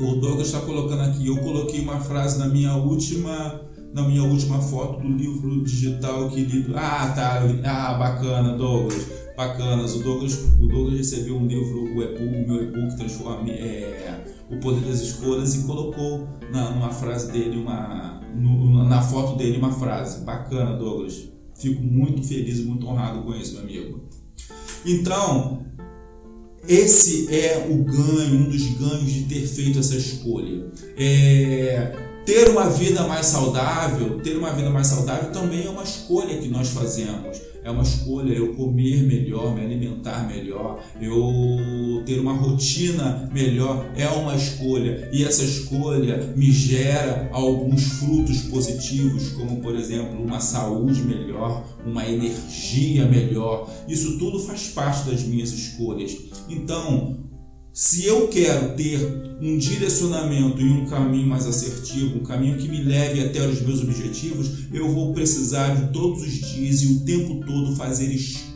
o 0.00 0.16
Douglas 0.16 0.48
está 0.48 0.60
colocando 0.60 1.02
aqui. 1.02 1.26
Eu 1.26 1.36
coloquei 1.38 1.80
uma 1.80 2.00
frase 2.00 2.38
na 2.38 2.48
minha 2.48 2.74
última 2.74 3.60
na 3.92 4.02
minha 4.02 4.22
última 4.22 4.58
foto 4.58 5.02
do 5.02 5.08
livro 5.08 5.62
digital 5.62 6.30
que 6.30 6.40
li. 6.40 6.72
Ah, 6.74 7.12
tá. 7.14 7.42
Ah, 7.64 7.94
bacana, 7.94 8.56
Douglas. 8.56 9.06
Bacanas. 9.36 9.94
O 9.94 10.02
Douglas, 10.02 10.34
o 10.60 10.66
Douglas 10.66 10.96
recebeu 10.96 11.36
um 11.36 11.46
livro, 11.46 11.84
o 11.84 12.02
e-book, 12.02 12.22
o 12.22 12.48
meu 12.48 12.62
e-book 12.64 12.96
transforma 12.96 13.50
é, 13.50 14.24
o 14.52 14.58
poder 14.58 14.80
das 14.82 15.00
escolhas 15.00 15.54
e 15.54 15.62
colocou 15.64 16.28
na, 16.52 16.70
numa 16.70 16.90
frase 16.90 17.32
dele 17.32 17.56
uma 17.56 18.20
no, 18.34 18.84
na 18.84 19.00
foto 19.02 19.36
dele 19.36 19.58
uma 19.58 19.72
frase. 19.72 20.24
Bacana, 20.24 20.76
Douglas. 20.76 21.28
Fico 21.54 21.82
muito 21.82 22.22
feliz 22.22 22.58
e 22.58 22.62
muito 22.62 22.86
honrado 22.86 23.22
com 23.22 23.34
isso, 23.34 23.54
meu 23.54 23.62
amigo. 23.62 24.00
Então, 24.84 25.64
esse 26.66 27.32
é 27.32 27.68
o 27.70 27.84
ganho, 27.84 28.40
um 28.40 28.50
dos 28.50 28.66
ganhos 28.74 29.10
de 29.10 29.24
ter 29.24 29.46
feito 29.46 29.78
essa 29.78 29.96
escolha. 29.96 30.66
É, 30.96 31.92
ter 32.24 32.48
uma 32.50 32.68
vida 32.68 33.06
mais 33.06 33.26
saudável, 33.26 34.20
ter 34.20 34.36
uma 34.36 34.52
vida 34.52 34.70
mais 34.70 34.86
saudável 34.86 35.30
também 35.30 35.66
é 35.66 35.70
uma 35.70 35.82
escolha 35.82 36.38
que 36.38 36.48
nós 36.48 36.68
fazemos. 36.68 37.40
É 37.64 37.70
uma 37.70 37.82
escolha 37.82 38.32
eu 38.32 38.54
comer 38.54 39.02
melhor, 39.02 39.54
me 39.54 39.62
alimentar 39.62 40.26
melhor, 40.26 40.82
eu 41.00 42.02
ter 42.04 42.18
uma 42.18 42.32
rotina 42.32 43.28
melhor, 43.32 43.86
é 43.96 44.08
uma 44.08 44.34
escolha. 44.34 45.08
E 45.12 45.24
essa 45.24 45.44
escolha 45.44 46.32
me 46.36 46.50
gera 46.50 47.28
alguns 47.32 47.84
frutos 47.84 48.42
positivos, 48.42 49.30
como 49.30 49.60
por 49.60 49.74
exemplo, 49.76 50.22
uma 50.22 50.40
saúde 50.40 51.02
melhor, 51.02 51.64
uma 51.86 52.08
energia 52.08 53.06
melhor. 53.06 53.70
Isso 53.86 54.18
tudo 54.18 54.40
faz 54.40 54.68
parte 54.68 55.08
das 55.08 55.22
minhas 55.22 55.50
escolhas. 55.50 56.16
Então, 56.48 57.31
se 57.72 58.04
eu 58.04 58.28
quero 58.28 58.76
ter 58.76 59.00
um 59.40 59.56
direcionamento 59.56 60.60
e 60.60 60.70
um 60.70 60.86
caminho 60.86 61.26
mais 61.26 61.46
assertivo, 61.46 62.18
um 62.18 62.22
caminho 62.22 62.58
que 62.58 62.68
me 62.68 62.82
leve 62.82 63.24
até 63.24 63.46
os 63.46 63.62
meus 63.62 63.82
objetivos, 63.82 64.50
eu 64.70 64.92
vou 64.92 65.14
precisar 65.14 65.74
de 65.74 65.90
todos 65.90 66.22
os 66.22 66.32
dias 66.32 66.82
e 66.82 66.92
o 66.92 67.00
tempo 67.00 67.44
todo 67.46 67.74
fazer 67.74 68.12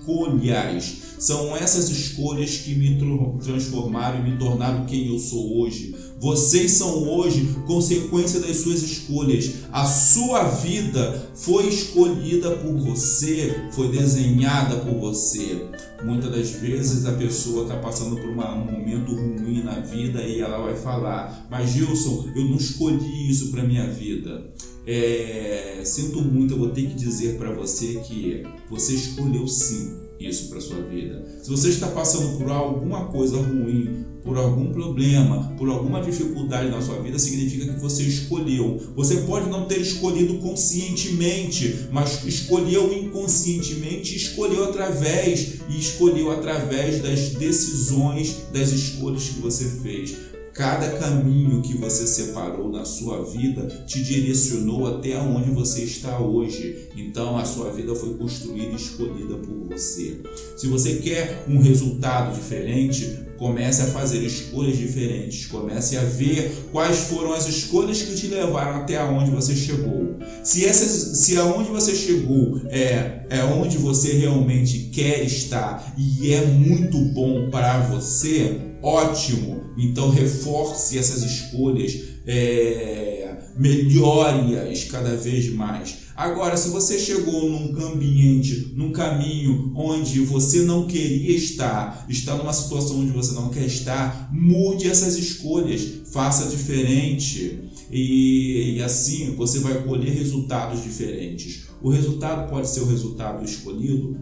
escolhas. 0.06 1.06
São 1.18 1.56
essas 1.56 1.88
escolhas 1.88 2.58
que 2.58 2.74
me 2.74 2.98
transformaram 3.42 4.20
e 4.20 4.30
me 4.30 4.38
tornaram 4.38 4.84
quem 4.84 5.08
eu 5.08 5.18
sou 5.18 5.58
hoje. 5.60 5.94
Vocês 6.18 6.72
são 6.72 7.08
hoje 7.08 7.56
consequência 7.66 8.40
das 8.40 8.58
suas 8.58 8.82
escolhas. 8.82 9.50
A 9.72 9.86
sua 9.86 10.44
vida 10.44 11.30
foi 11.34 11.68
escolhida 11.68 12.50
por 12.56 12.74
você, 12.74 13.68
foi 13.72 13.90
desenhada 13.90 14.76
por 14.76 14.94
você. 14.94 15.66
Muitas 16.04 16.30
das 16.30 16.50
vezes 16.50 17.06
a 17.06 17.12
pessoa 17.12 17.62
está 17.62 17.76
passando 17.76 18.16
por 18.16 18.28
um 18.28 18.34
momento 18.34 19.14
ruim 19.14 19.62
na 19.62 19.80
vida 19.80 20.22
e 20.22 20.40
ela 20.40 20.58
vai 20.58 20.76
falar: 20.76 21.46
Mas 21.50 21.70
Gilson, 21.70 22.28
eu 22.36 22.44
não 22.44 22.56
escolhi 22.56 23.30
isso 23.30 23.50
para 23.50 23.64
minha 23.64 23.88
vida. 23.88 24.52
É, 24.86 25.80
sinto 25.84 26.22
muito, 26.22 26.54
eu 26.54 26.58
vou 26.58 26.68
ter 26.68 26.86
que 26.86 26.94
dizer 26.94 27.36
para 27.36 27.52
você 27.52 28.00
que 28.06 28.44
você 28.70 28.94
escolheu 28.94 29.48
sim 29.48 30.06
isso 30.18 30.48
para 30.48 30.60
sua 30.60 30.80
vida. 30.80 31.24
Se 31.42 31.50
você 31.50 31.68
está 31.68 31.88
passando 31.88 32.38
por 32.38 32.50
alguma 32.50 33.06
coisa 33.06 33.36
ruim, 33.36 34.04
por 34.22 34.36
algum 34.36 34.72
problema, 34.72 35.54
por 35.56 35.68
alguma 35.68 36.00
dificuldade 36.00 36.68
na 36.68 36.80
sua 36.80 37.00
vida, 37.00 37.18
significa 37.18 37.72
que 37.72 37.80
você 37.80 38.02
escolheu. 38.02 38.80
Você 38.96 39.18
pode 39.18 39.48
não 39.48 39.66
ter 39.66 39.80
escolhido 39.80 40.38
conscientemente, 40.38 41.86
mas 41.92 42.24
escolheu 42.24 42.92
inconscientemente, 42.92 44.16
escolheu 44.16 44.64
através 44.64 45.60
e 45.68 45.78
escolheu 45.78 46.30
através 46.30 47.00
das 47.00 47.30
decisões, 47.30 48.46
das 48.52 48.72
escolhas 48.72 49.28
que 49.28 49.40
você 49.40 49.64
fez. 49.82 50.16
Cada 50.56 50.88
caminho 50.92 51.60
que 51.60 51.76
você 51.76 52.06
separou 52.06 52.70
na 52.72 52.86
sua 52.86 53.22
vida 53.26 53.66
te 53.86 54.02
direcionou 54.02 54.86
até 54.86 55.18
onde 55.18 55.50
você 55.50 55.82
está 55.82 56.18
hoje. 56.18 56.88
Então 56.96 57.36
a 57.36 57.44
sua 57.44 57.70
vida 57.70 57.94
foi 57.94 58.14
construída 58.14 58.72
e 58.72 58.76
escolhida 58.76 59.34
por 59.34 59.68
você. 59.68 60.18
Se 60.56 60.66
você 60.66 60.94
quer 60.96 61.44
um 61.46 61.60
resultado 61.60 62.34
diferente, 62.34 63.25
comece 63.38 63.82
a 63.82 63.86
fazer 63.86 64.22
escolhas 64.22 64.76
diferentes. 64.76 65.46
Comece 65.46 65.96
a 65.96 66.02
ver 66.02 66.68
quais 66.72 66.98
foram 66.98 67.32
as 67.32 67.46
escolhas 67.48 68.02
que 68.02 68.14
te 68.14 68.28
levaram 68.28 68.80
até 68.80 69.02
onde 69.04 69.30
você 69.30 69.54
chegou. 69.54 70.16
Se 70.42 70.64
essas, 70.64 71.18
se 71.18 71.36
aonde 71.36 71.70
você 71.70 71.94
chegou 71.94 72.60
é 72.68 73.16
é 73.28 73.42
onde 73.42 73.76
você 73.76 74.12
realmente 74.12 74.90
quer 74.92 75.24
estar 75.24 75.94
e 75.96 76.32
é 76.32 76.46
muito 76.46 76.98
bom 77.12 77.50
para 77.50 77.80
você, 77.80 78.60
ótimo. 78.82 79.64
Então 79.76 80.10
reforce 80.10 80.98
essas 80.98 81.22
escolhas, 81.22 81.98
é, 82.26 83.36
melhore-as 83.56 84.84
cada 84.84 85.16
vez 85.16 85.52
mais. 85.52 86.05
Agora, 86.16 86.56
se 86.56 86.70
você 86.70 86.98
chegou 86.98 87.50
num 87.50 87.86
ambiente, 87.86 88.72
num 88.74 88.90
caminho 88.90 89.70
onde 89.76 90.20
você 90.20 90.62
não 90.62 90.86
queria 90.86 91.36
estar, 91.36 92.06
está 92.08 92.34
numa 92.34 92.54
situação 92.54 93.00
onde 93.00 93.10
você 93.10 93.34
não 93.34 93.50
quer 93.50 93.66
estar, 93.66 94.30
mude 94.32 94.88
essas 94.88 95.16
escolhas, 95.16 95.82
faça 96.10 96.48
diferente 96.48 97.60
e, 97.90 98.76
e 98.76 98.82
assim 98.82 99.34
você 99.36 99.58
vai 99.58 99.82
colher 99.82 100.14
resultados 100.14 100.82
diferentes. 100.82 101.64
O 101.82 101.90
resultado 101.90 102.48
pode 102.48 102.70
ser 102.70 102.80
o 102.80 102.86
resultado 102.86 103.44
escolhido, 103.44 104.16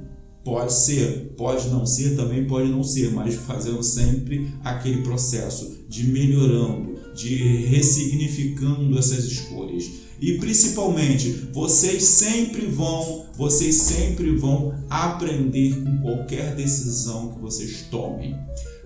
Pode 0.44 0.74
ser, 0.74 1.32
pode 1.38 1.68
não 1.70 1.86
ser, 1.86 2.16
também 2.16 2.44
pode 2.44 2.68
não 2.68 2.84
ser, 2.84 3.10
mas 3.10 3.34
fazendo 3.34 3.82
sempre 3.82 4.52
aquele 4.62 5.00
processo 5.00 5.86
de 5.88 6.06
melhorando, 6.08 6.98
de 7.14 7.34
ressignificando 7.64 8.98
essas 8.98 9.24
escolhas. 9.24 9.90
E 10.20 10.38
principalmente, 10.38 11.48
vocês 11.52 12.04
sempre 12.04 12.66
vão, 12.66 13.26
vocês 13.36 13.74
sempre 13.76 14.34
vão 14.36 14.74
aprender 14.88 15.74
com 15.82 15.98
qualquer 15.98 16.54
decisão 16.54 17.32
que 17.32 17.40
vocês 17.40 17.82
tomem 17.90 18.36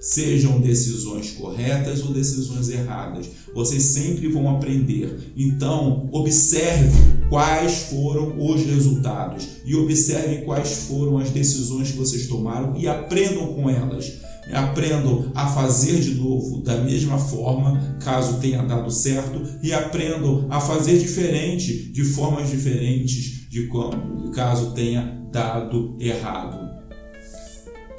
sejam 0.00 0.60
decisões 0.60 1.32
corretas 1.32 2.04
ou 2.04 2.12
decisões 2.12 2.68
erradas. 2.68 3.28
Vocês 3.54 3.82
sempre 3.82 4.28
vão 4.28 4.48
aprender. 4.48 5.32
Então, 5.36 6.08
observe 6.12 6.90
quais 7.28 7.88
foram 7.90 8.34
os 8.38 8.64
resultados 8.64 9.46
e 9.64 9.74
observe 9.74 10.42
quais 10.42 10.72
foram 10.88 11.18
as 11.18 11.30
decisões 11.30 11.90
que 11.90 11.96
vocês 11.96 12.26
tomaram 12.26 12.76
e 12.76 12.86
aprendam 12.86 13.52
com 13.54 13.68
elas. 13.68 14.27
Aprendam 14.52 15.30
a 15.34 15.46
fazer 15.46 16.00
de 16.00 16.14
novo 16.14 16.62
da 16.62 16.78
mesma 16.78 17.18
forma, 17.18 17.98
caso 18.02 18.40
tenha 18.40 18.62
dado 18.62 18.90
certo, 18.90 19.42
e 19.62 19.72
aprendam 19.72 20.46
a 20.50 20.60
fazer 20.60 20.98
diferente, 20.98 21.92
de 21.92 22.04
formas 22.04 22.50
diferentes, 22.50 23.48
de 23.48 23.66
como, 23.66 24.30
caso 24.30 24.72
tenha 24.72 25.18
dado 25.30 25.96
errado. 26.00 26.68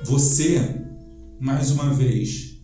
Você 0.04 0.80
mais 1.40 1.72
uma 1.72 1.94
vez, 1.94 2.58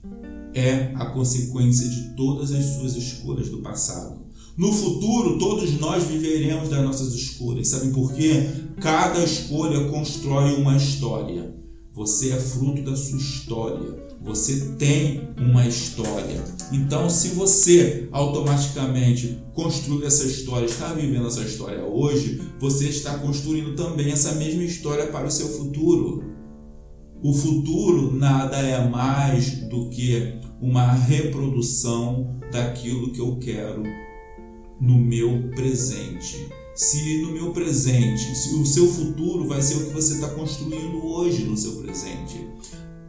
é 0.54 0.92
a 0.96 1.06
consequência 1.06 1.88
de 1.88 2.16
todas 2.16 2.52
as 2.52 2.66
suas 2.76 2.96
escolhas 2.96 3.50
do 3.50 3.62
passado. 3.62 4.26
No 4.58 4.72
futuro, 4.72 5.38
todos 5.38 5.80
nós 5.80 6.04
viveremos 6.04 6.70
das 6.70 6.84
nossas 6.84 7.14
escolhas. 7.14 7.70
Sabem 7.70 7.92
por 7.92 8.14
quê? 8.14 8.50
Cada 8.82 9.24
escolha 9.24 9.90
constrói 9.90 10.56
uma 10.56 10.76
história. 10.76 11.55
Você 11.96 12.32
é 12.32 12.36
fruto 12.36 12.82
da 12.82 12.94
sua 12.94 13.18
história. 13.18 14.06
Você 14.22 14.74
tem 14.78 15.30
uma 15.38 15.66
história. 15.66 16.44
Então, 16.74 17.10
se 17.10 17.30
você 17.30 18.10
automaticamente 18.12 19.42
construiu 19.54 20.06
essa 20.06 20.26
história, 20.26 20.66
está 20.66 20.92
vivendo 20.94 21.28
essa 21.28 21.42
história 21.42 21.86
hoje, 21.86 22.42
você 22.60 22.90
está 22.90 23.18
construindo 23.20 23.76
também 23.76 24.12
essa 24.12 24.34
mesma 24.34 24.64
história 24.64 25.08
para 25.08 25.28
o 25.28 25.32
seu 25.32 25.48
futuro. 25.48 26.22
O 27.24 27.32
futuro 27.34 28.14
nada 28.14 28.58
é 28.58 28.90
mais 28.90 29.52
do 29.70 29.90
que 29.90 30.34
uma 30.62 30.92
reprodução 30.92 32.42
daquilo 32.52 33.14
que 33.14 33.22
eu 33.22 33.38
quero 33.38 33.84
no 34.82 34.98
meu 34.98 35.50
presente. 35.52 36.65
Se 36.76 37.22
no 37.22 37.32
meu 37.32 37.54
presente, 37.54 38.36
se 38.36 38.54
o 38.56 38.66
seu 38.66 38.86
futuro 38.86 39.48
vai 39.48 39.62
ser 39.62 39.76
o 39.76 39.86
que 39.86 39.94
você 39.94 40.16
está 40.16 40.28
construindo 40.28 41.06
hoje 41.06 41.46
no 41.46 41.56
seu 41.56 41.78
presente. 41.82 42.46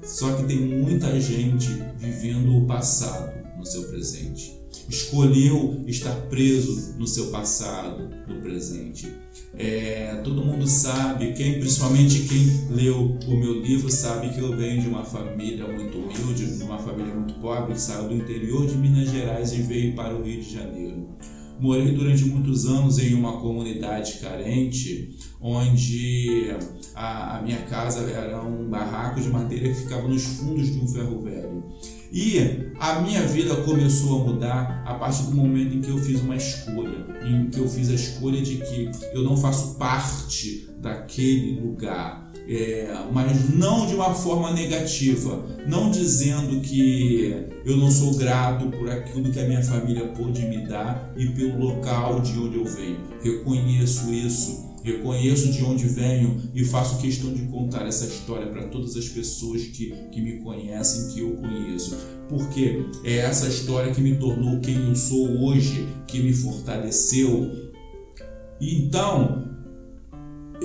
Só 0.05 0.33
que 0.35 0.45
tem 0.45 0.61
muita 0.61 1.21
gente 1.21 1.69
vivendo 1.99 2.57
o 2.57 2.65
passado 2.65 3.33
no 3.59 3.67
seu 3.67 3.83
presente. 3.89 4.55
Escolheu 4.89 5.83
estar 5.89 6.15
preso 6.29 6.95
no 6.97 7.09
seu 7.09 7.27
passado, 7.27 8.09
no 8.29 8.41
presente. 8.41 9.13
É, 9.53 10.21
todo 10.23 10.45
mundo 10.45 10.65
sabe, 10.69 11.33
quem, 11.33 11.59
principalmente 11.59 12.21
quem 12.21 12.69
leu 12.71 13.19
o 13.27 13.37
meu 13.37 13.61
livro, 13.61 13.91
sabe 13.91 14.29
que 14.33 14.39
eu 14.39 14.57
venho 14.57 14.81
de 14.81 14.89
uma 14.89 15.03
família 15.03 15.67
muito 15.67 15.99
humilde, 15.99 16.57
de 16.57 16.63
uma 16.63 16.79
família 16.79 17.13
muito 17.13 17.35
pobre, 17.41 17.75
que 17.75 17.81
saiu 17.81 18.09
do 18.09 18.15
interior 18.15 18.65
de 18.65 18.77
Minas 18.77 19.11
Gerais 19.11 19.53
e 19.53 19.63
veio 19.63 19.97
para 19.97 20.15
o 20.15 20.23
Rio 20.23 20.41
de 20.41 20.55
Janeiro. 20.55 21.09
Morei 21.59 21.93
durante 21.93 22.25
muitos 22.25 22.67
anos 22.67 22.99
em 22.99 23.15
uma 23.15 23.41
comunidade 23.41 24.15
carente, 24.15 25.17
onde 25.41 26.55
a, 26.95 27.39
a, 27.39 27.43
minha 27.43 27.63
casa 27.63 28.11
era 28.11 28.43
um 28.43 28.69
barraco 28.69 29.21
de 29.21 29.29
madeira 29.29 29.69
que 29.69 29.75
ficava 29.75 30.07
nos 30.07 30.23
fundos 30.23 30.71
de 30.73 30.79
um 30.79 30.87
ferro 30.87 31.23
velho. 31.23 31.65
E 32.13 32.39
a 32.79 33.01
minha 33.01 33.23
vida 33.23 33.57
começou 33.57 34.21
a 34.21 34.25
mudar 34.25 34.83
a 34.87 34.95
partir 34.95 35.25
do 35.25 35.35
momento 35.35 35.77
em 35.77 35.81
que 35.81 35.91
eu 35.91 35.99
fiz 35.99 36.21
uma 36.21 36.37
escolha, 36.37 37.07
em 37.25 37.49
que 37.51 37.59
eu 37.59 37.69
fiz 37.69 37.91
a 37.91 37.95
escolha 37.95 38.41
de 38.41 38.57
que 38.57 38.91
eu 39.13 39.23
não 39.23 39.37
faço 39.37 39.77
parte 39.77 40.69
daquele 40.79 41.61
lugar 41.61 42.26
é, 42.49 42.89
mas 43.13 43.51
não 43.51 43.87
de 43.87 43.95
uma 43.95 44.15
forma 44.15 44.53
negativa, 44.53 45.45
não 45.67 45.91
dizendo 45.91 46.61
que 46.61 47.47
eu 47.65 47.77
não 47.77 47.91
sou 47.91 48.15
grato 48.15 48.69
por 48.69 48.89
aquilo 48.89 49.33
que 49.33 49.41
a 49.41 49.45
minha 49.47 49.63
família 49.63 50.07
pôde 50.09 50.47
me 50.47 50.67
dar 50.67 51.13
e 51.17 51.27
pelo 51.27 51.59
local 51.59 52.21
de 52.21 52.39
onde 52.39 52.57
eu 52.57 52.65
venho. 52.65 52.99
Reconheço 53.21 54.13
isso, 54.13 54.67
reconheço 54.85 55.51
de 55.51 55.65
onde 55.65 55.89
venho 55.89 56.41
e 56.55 56.65
faço 56.65 56.99
questão 56.99 57.33
de 57.33 57.43
contar 57.47 57.85
essa 57.87 58.07
história 58.07 58.47
para 58.47 58.69
todas 58.69 58.97
as 58.97 59.09
pessoas 59.09 59.63
que, 59.63 59.93
que 60.13 60.21
me 60.21 60.39
conhecem, 60.39 61.13
que 61.13 61.21
eu 61.21 61.33
conheço, 61.33 61.97
porque 62.29 62.85
é 63.03 63.17
essa 63.17 63.49
história 63.49 63.93
que 63.93 64.01
me 64.01 64.15
tornou 64.15 64.61
quem 64.61 64.89
eu 64.89 64.95
sou 64.95 65.29
hoje, 65.43 65.89
que 66.07 66.21
me 66.21 66.33
fortaleceu. 66.33 67.73
Então, 68.61 69.46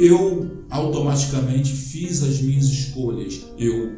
eu 0.01 0.65
automaticamente 0.67 1.75
fiz 1.75 2.23
as 2.23 2.41
minhas 2.41 2.65
escolhas. 2.65 3.45
Eu 3.55 3.97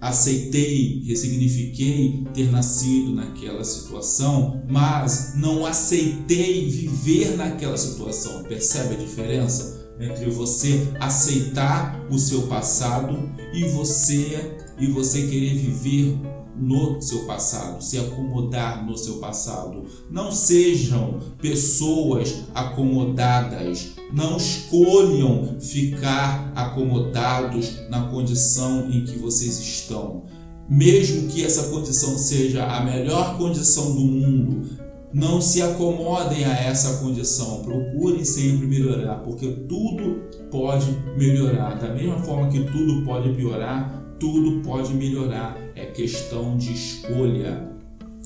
aceitei, 0.00 1.00
ressignifiquei 1.06 2.24
ter 2.34 2.50
nascido 2.50 3.14
naquela 3.14 3.62
situação, 3.62 4.64
mas 4.68 5.34
não 5.36 5.64
aceitei 5.64 6.68
viver 6.68 7.36
naquela 7.36 7.76
situação. 7.76 8.42
Percebe 8.42 8.96
a 8.96 8.98
diferença 8.98 9.88
entre 10.00 10.28
você 10.28 10.88
aceitar 10.98 12.04
o 12.10 12.18
seu 12.18 12.48
passado 12.48 13.30
e 13.52 13.62
você 13.68 14.56
e 14.80 14.88
você 14.88 15.28
querer 15.28 15.54
viver 15.54 16.18
no 16.56 17.00
seu 17.00 17.24
passado, 17.24 17.82
se 17.82 17.98
acomodar 17.98 18.86
no 18.86 18.96
seu 18.96 19.14
passado. 19.18 19.84
Não 20.10 20.30
sejam 20.30 21.18
pessoas 21.40 22.44
acomodadas, 22.54 23.92
não 24.12 24.36
escolham 24.36 25.56
ficar 25.60 26.52
acomodados 26.54 27.88
na 27.88 28.08
condição 28.08 28.88
em 28.90 29.04
que 29.04 29.18
vocês 29.18 29.58
estão. 29.58 30.24
Mesmo 30.68 31.28
que 31.28 31.44
essa 31.44 31.68
condição 31.68 32.16
seja 32.16 32.64
a 32.64 32.82
melhor 32.82 33.36
condição 33.36 33.94
do 33.94 34.00
mundo, 34.00 34.84
não 35.14 35.40
se 35.40 35.62
acomodem 35.62 36.44
a 36.44 36.52
essa 36.52 36.98
condição, 36.98 37.62
procurem 37.62 38.24
sempre 38.24 38.66
melhorar, 38.66 39.16
porque 39.16 39.46
tudo 39.46 40.22
pode 40.50 40.90
melhorar. 41.16 41.78
Da 41.78 41.94
mesma 41.94 42.18
forma 42.18 42.48
que 42.48 42.64
tudo 42.64 43.04
pode 43.04 43.32
piorar, 43.34 44.03
tudo 44.24 44.62
pode 44.62 44.94
melhorar, 44.94 45.54
é 45.76 45.84
questão 45.84 46.56
de 46.56 46.72
escolha. 46.72 47.68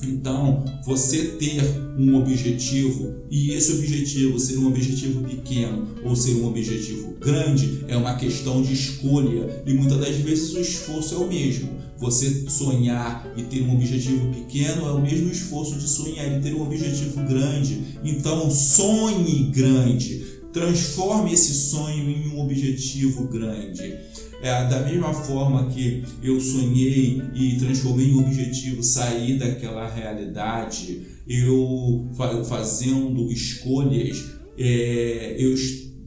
Então, 0.01 0.63
você 0.85 1.25
ter 1.37 1.61
um 1.97 2.15
objetivo 2.15 3.15
e 3.29 3.51
esse 3.51 3.73
objetivo 3.73 4.39
ser 4.39 4.59
um 4.59 4.67
objetivo 4.67 5.21
pequeno 5.25 5.89
ou 6.05 6.15
ser 6.15 6.35
um 6.35 6.47
objetivo 6.47 7.15
grande 7.19 7.83
é 7.89 7.97
uma 7.97 8.15
questão 8.15 8.61
de 8.61 8.71
escolha 8.71 9.61
e 9.65 9.73
muitas 9.73 9.97
das 9.97 10.15
vezes 10.15 10.53
o 10.53 10.61
esforço 10.61 11.15
é 11.15 11.17
o 11.17 11.27
mesmo. 11.27 11.69
Você 11.97 12.45
sonhar 12.47 13.29
e 13.35 13.43
ter 13.43 13.61
um 13.63 13.73
objetivo 13.73 14.31
pequeno 14.33 14.87
é 14.87 14.91
o 14.93 15.01
mesmo 15.01 15.29
esforço 15.29 15.77
de 15.77 15.89
sonhar 15.89 16.31
e 16.31 16.41
ter 16.41 16.53
um 16.53 16.61
objetivo 16.61 17.21
grande. 17.23 17.97
Então, 18.05 18.49
sonhe 18.49 19.51
grande, 19.51 20.23
transforme 20.53 21.33
esse 21.33 21.53
sonho 21.53 22.09
em 22.09 22.29
um 22.29 22.39
objetivo 22.39 23.27
grande. 23.27 23.97
É, 24.41 24.67
da 24.69 24.79
mesma 24.81 25.13
forma 25.13 25.69
que 25.69 26.03
eu 26.23 26.39
sonhei 26.39 27.21
e 27.33 27.57
transformei 27.57 28.07
em 28.07 28.19
objetivo 28.19 28.81
sair 28.81 29.37
daquela 29.37 29.87
realidade, 29.89 31.01
eu 31.27 32.09
fazendo 32.47 33.29
escolhas, 33.31 34.25
é, 34.57 35.35
eu, 35.37 35.53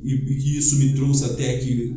e 0.02 0.58
isso 0.58 0.78
me 0.78 0.94
trouxe 0.94 1.26
até 1.26 1.56
aqui 1.56 1.96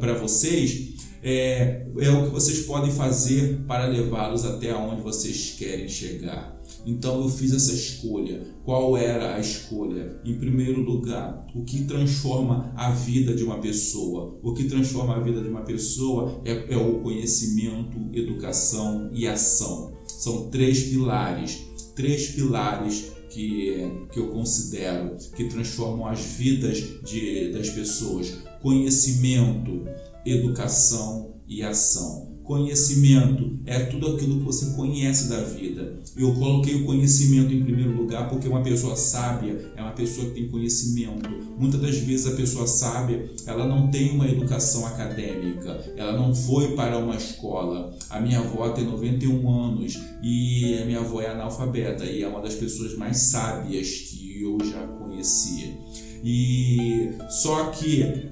para 0.00 0.14
vocês, 0.14 0.94
é, 1.22 1.84
é 1.98 2.10
o 2.10 2.24
que 2.24 2.30
vocês 2.30 2.60
podem 2.60 2.92
fazer 2.92 3.60
para 3.66 3.86
levá-los 3.86 4.44
até 4.44 4.74
onde 4.74 5.02
vocês 5.02 5.56
querem 5.58 5.88
chegar. 5.88 6.61
Então 6.84 7.22
eu 7.22 7.28
fiz 7.28 7.52
essa 7.52 7.72
escolha. 7.72 8.42
Qual 8.64 8.96
era 8.96 9.36
a 9.36 9.40
escolha? 9.40 10.20
Em 10.24 10.34
primeiro 10.34 10.80
lugar, 10.82 11.46
o 11.54 11.62
que 11.64 11.84
transforma 11.84 12.72
a 12.76 12.90
vida 12.90 13.34
de 13.34 13.44
uma 13.44 13.58
pessoa? 13.58 14.38
O 14.42 14.52
que 14.52 14.64
transforma 14.64 15.16
a 15.16 15.20
vida 15.20 15.40
de 15.40 15.48
uma 15.48 15.62
pessoa 15.62 16.40
é, 16.44 16.74
é 16.74 16.76
o 16.76 17.00
conhecimento, 17.00 17.98
educação 18.12 19.10
e 19.12 19.26
ação. 19.26 19.92
São 20.06 20.48
três 20.50 20.84
pilares, 20.84 21.62
três 21.94 22.28
pilares 22.28 23.12
que, 23.30 24.06
que 24.12 24.18
eu 24.18 24.28
considero 24.28 25.16
que 25.34 25.44
transformam 25.44 26.06
as 26.06 26.20
vidas 26.20 26.78
de, 27.02 27.50
das 27.52 27.70
pessoas: 27.70 28.38
conhecimento, 28.60 29.84
educação 30.24 31.34
e 31.48 31.62
ação. 31.62 32.31
Conhecimento 32.44 33.58
é 33.64 33.80
tudo 33.84 34.14
aquilo 34.14 34.38
que 34.38 34.44
você 34.44 34.74
conhece 34.74 35.28
da 35.28 35.40
vida. 35.42 36.00
Eu 36.16 36.34
coloquei 36.34 36.74
o 36.74 36.84
conhecimento 36.84 37.52
em 37.52 37.62
primeiro 37.62 37.96
lugar 37.96 38.28
porque 38.28 38.48
uma 38.48 38.62
pessoa 38.62 38.96
sábia 38.96 39.72
é 39.76 39.80
uma 39.80 39.92
pessoa 39.92 40.28
que 40.28 40.34
tem 40.34 40.48
conhecimento. 40.48 41.30
Muitas 41.56 41.80
das 41.80 41.96
vezes 41.98 42.26
a 42.26 42.36
pessoa 42.36 42.66
sábia, 42.66 43.30
ela 43.46 43.66
não 43.66 43.90
tem 43.90 44.10
uma 44.10 44.28
educação 44.28 44.84
acadêmica, 44.86 45.92
ela 45.96 46.12
não 46.16 46.34
foi 46.34 46.74
para 46.74 46.98
uma 46.98 47.14
escola. 47.14 47.96
A 48.10 48.20
minha 48.20 48.40
avó 48.40 48.68
tem 48.70 48.84
91 48.84 49.50
anos 49.50 49.98
e 50.22 50.78
a 50.82 50.84
minha 50.84 51.00
avó 51.00 51.20
é 51.20 51.28
analfabeta 51.28 52.04
e 52.04 52.22
é 52.22 52.28
uma 52.28 52.40
das 52.40 52.54
pessoas 52.54 52.96
mais 52.96 53.18
sábias 53.18 53.88
que 53.88 54.42
eu 54.42 54.58
já 54.64 54.84
conhecia. 54.98 55.78
E 56.24 57.10
só 57.28 57.66
que 57.66 58.30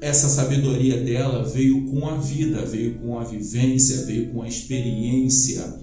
essa 0.00 0.28
sabedoria 0.28 1.02
dela 1.02 1.44
veio 1.44 1.86
com 1.86 2.08
a 2.08 2.16
vida, 2.16 2.64
veio 2.64 2.94
com 2.94 3.18
a 3.18 3.24
vivência, 3.24 4.06
veio 4.06 4.32
com 4.32 4.42
a 4.42 4.48
experiência, 4.48 5.78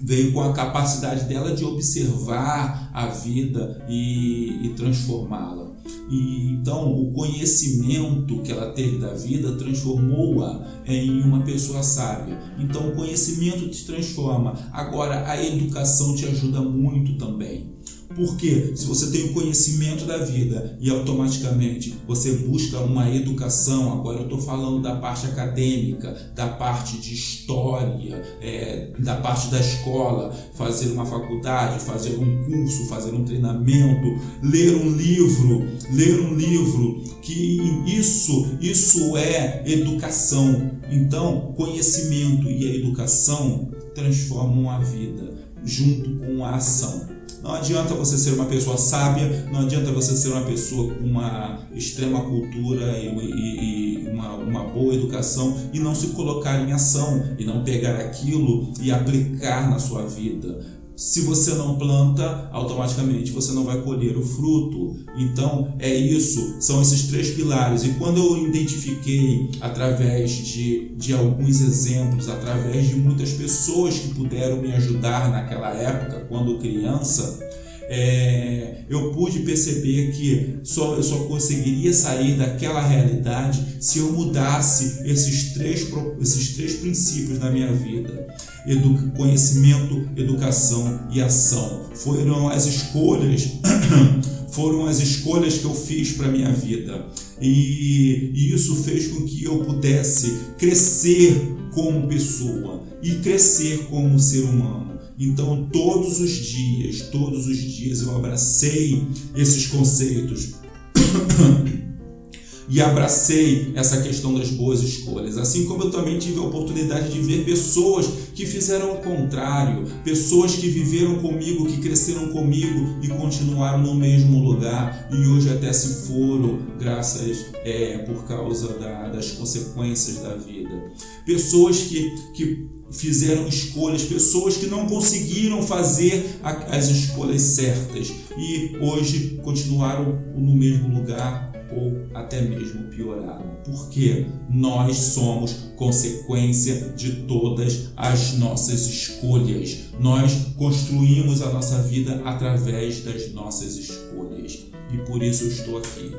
veio 0.00 0.32
com 0.32 0.40
a 0.40 0.52
capacidade 0.52 1.26
dela 1.26 1.54
de 1.54 1.64
observar 1.64 2.90
a 2.92 3.06
vida 3.08 3.84
e, 3.88 4.66
e 4.66 4.68
transformá-la. 4.74 5.72
E 6.08 6.52
então 6.52 6.92
o 6.92 7.12
conhecimento 7.12 8.40
que 8.42 8.52
ela 8.52 8.72
teve 8.72 8.98
da 8.98 9.14
vida 9.14 9.52
transformou-a 9.52 10.66
em 10.86 11.20
uma 11.22 11.42
pessoa 11.42 11.82
sábia. 11.82 12.38
Então 12.58 12.88
o 12.88 12.94
conhecimento 12.94 13.68
te 13.68 13.84
transforma. 13.84 14.54
Agora 14.72 15.28
a 15.28 15.42
educação 15.44 16.14
te 16.14 16.26
ajuda 16.26 16.60
muito 16.60 17.18
também. 17.18 17.71
Porque 18.14 18.72
se 18.76 18.86
você 18.86 19.10
tem 19.10 19.30
o 19.30 19.32
conhecimento 19.32 20.04
da 20.04 20.18
vida 20.18 20.76
e 20.80 20.90
automaticamente 20.90 21.94
você 22.06 22.32
busca 22.32 22.78
uma 22.80 23.08
educação, 23.14 23.92
agora 23.92 24.18
eu 24.18 24.24
estou 24.24 24.38
falando 24.38 24.82
da 24.82 24.96
parte 24.96 25.26
acadêmica, 25.26 26.32
da 26.34 26.48
parte 26.48 26.98
de 26.98 27.14
história, 27.14 28.22
é, 28.40 28.90
da 28.98 29.16
parte 29.16 29.50
da 29.50 29.60
escola, 29.60 30.34
fazer 30.54 30.92
uma 30.92 31.06
faculdade, 31.06 31.82
fazer 31.84 32.16
um 32.16 32.44
curso, 32.44 32.86
fazer 32.86 33.12
um 33.12 33.24
treinamento, 33.24 34.20
ler 34.42 34.76
um 34.76 34.90
livro, 34.90 35.66
ler 35.92 36.20
um 36.20 36.34
livro, 36.34 37.02
que 37.22 37.60
isso, 37.86 38.56
isso 38.60 39.16
é 39.16 39.62
educação. 39.66 40.72
Então, 40.90 41.52
conhecimento 41.56 42.48
e 42.48 42.70
a 42.70 42.74
educação 42.74 43.70
transformam 43.94 44.70
a 44.70 44.78
vida 44.78 45.34
junto 45.64 46.16
com 46.16 46.44
a 46.44 46.56
ação. 46.56 47.11
Não 47.42 47.54
adianta 47.54 47.94
você 47.94 48.16
ser 48.16 48.34
uma 48.34 48.44
pessoa 48.44 48.76
sábia, 48.76 49.48
não 49.50 49.60
adianta 49.60 49.90
você 49.90 50.16
ser 50.16 50.28
uma 50.28 50.42
pessoa 50.42 50.94
com 50.94 51.04
uma 51.04 51.66
extrema 51.74 52.20
cultura 52.20 52.96
e, 52.98 53.08
e, 53.08 54.04
e 54.04 54.08
uma, 54.08 54.34
uma 54.34 54.64
boa 54.64 54.94
educação 54.94 55.56
e 55.72 55.80
não 55.80 55.94
se 55.94 56.08
colocar 56.08 56.60
em 56.60 56.72
ação 56.72 57.34
e 57.36 57.44
não 57.44 57.64
pegar 57.64 57.96
aquilo 57.96 58.72
e 58.80 58.92
aplicar 58.92 59.68
na 59.68 59.78
sua 59.78 60.06
vida. 60.06 60.60
Se 60.96 61.22
você 61.22 61.54
não 61.54 61.76
planta, 61.76 62.48
automaticamente 62.52 63.32
você 63.32 63.52
não 63.52 63.64
vai 63.64 63.80
colher 63.80 64.16
o 64.16 64.22
fruto. 64.22 64.96
Então 65.16 65.74
é 65.78 65.94
isso, 65.94 66.56
são 66.60 66.80
esses 66.82 67.08
três 67.08 67.30
pilares. 67.30 67.84
E 67.84 67.90
quando 67.94 68.18
eu 68.18 68.46
identifiquei 68.46 69.50
através 69.60 70.30
de, 70.30 70.94
de 70.96 71.12
alguns 71.12 71.60
exemplos, 71.60 72.28
através 72.28 72.88
de 72.88 72.96
muitas 72.96 73.32
pessoas 73.32 73.98
que 73.98 74.14
puderam 74.14 74.60
me 74.60 74.72
ajudar 74.72 75.30
naquela 75.30 75.70
época, 75.70 76.26
quando 76.28 76.58
criança, 76.58 77.40
é, 77.88 78.82
eu 78.88 79.12
pude 79.12 79.40
perceber 79.40 80.12
que 80.12 80.58
só, 80.62 80.96
eu 80.96 81.02
só 81.02 81.16
conseguiria 81.24 81.92
sair 81.92 82.36
daquela 82.36 82.80
realidade 82.80 83.76
se 83.80 83.98
eu 83.98 84.12
mudasse 84.12 85.02
esses 85.04 85.52
três, 85.52 85.86
esses 86.20 86.54
três 86.54 86.74
princípios 86.74 87.38
na 87.38 87.50
minha 87.50 87.72
vida: 87.72 88.26
Edu, 88.66 89.12
conhecimento, 89.16 90.08
educação 90.16 91.08
e 91.10 91.20
ação. 91.20 91.90
Foram 91.94 92.48
as 92.48 92.66
escolhas. 92.66 93.48
foram 94.52 94.86
as 94.86 95.00
escolhas 95.00 95.58
que 95.58 95.64
eu 95.64 95.74
fiz 95.74 96.12
para 96.12 96.28
minha 96.28 96.52
vida 96.52 97.06
e, 97.40 98.30
e 98.34 98.54
isso 98.54 98.76
fez 98.84 99.08
com 99.08 99.24
que 99.24 99.44
eu 99.44 99.64
pudesse 99.64 100.40
crescer 100.58 101.56
como 101.72 102.06
pessoa 102.06 102.82
e 103.02 103.16
crescer 103.16 103.86
como 103.88 104.18
ser 104.18 104.42
humano. 104.42 104.91
Então, 105.24 105.68
todos 105.72 106.18
os 106.20 106.30
dias, 106.30 107.02
todos 107.12 107.46
os 107.46 107.56
dias 107.56 108.02
eu 108.02 108.16
abracei 108.16 109.06
esses 109.36 109.68
conceitos 109.68 110.54
e 112.68 112.80
abracei 112.80 113.72
essa 113.76 114.02
questão 114.02 114.36
das 114.36 114.50
boas 114.50 114.82
escolhas. 114.82 115.38
Assim 115.38 115.66
como 115.66 115.84
eu 115.84 115.90
também 115.92 116.18
tive 116.18 116.40
a 116.40 116.42
oportunidade 116.42 117.12
de 117.12 117.20
ver 117.20 117.44
pessoas 117.44 118.08
que 118.34 118.44
fizeram 118.44 118.94
o 118.94 118.98
contrário, 118.98 119.84
pessoas 120.02 120.56
que 120.56 120.66
viveram 120.66 121.16
comigo, 121.20 121.66
que 121.66 121.76
cresceram 121.78 122.30
comigo 122.30 122.98
e 123.00 123.06
continuaram 123.06 123.80
no 123.80 123.94
mesmo 123.94 124.42
lugar 124.42 125.08
e 125.12 125.26
hoje 125.28 125.50
até 125.50 125.72
se 125.72 126.08
foram, 126.08 126.58
graças 126.80 127.46
é, 127.64 127.98
por 127.98 128.24
causa 128.24 128.76
da, 128.76 129.08
das 129.08 129.30
consequências 129.30 130.18
da 130.18 130.34
vida. 130.34 130.90
Pessoas 131.24 131.78
que, 131.82 132.10
que 132.34 132.81
fizeram 132.92 133.48
escolhas, 133.48 134.02
pessoas 134.02 134.56
que 134.56 134.66
não 134.66 134.86
conseguiram 134.86 135.62
fazer 135.62 136.38
as 136.42 136.88
escolhas 136.88 137.42
certas 137.42 138.12
e 138.36 138.76
hoje 138.80 139.40
continuaram 139.42 140.20
no 140.36 140.54
mesmo 140.54 140.88
lugar 140.94 141.52
ou 141.74 142.06
até 142.14 142.42
mesmo 142.42 142.84
pioraram. 142.88 143.56
Porque 143.64 144.26
nós 144.50 144.96
somos 144.96 145.72
consequência 145.76 146.92
de 146.96 147.22
todas 147.22 147.92
as 147.96 148.34
nossas 148.34 148.86
escolhas. 148.86 149.78
Nós 149.98 150.32
construímos 150.56 151.40
a 151.42 151.50
nossa 151.50 151.82
vida 151.82 152.20
através 152.24 153.02
das 153.02 153.32
nossas 153.32 153.76
escolhas. 153.76 154.66
E 154.92 154.98
por 155.06 155.22
isso 155.22 155.44
eu 155.44 155.48
estou 155.48 155.78
aqui 155.78 156.12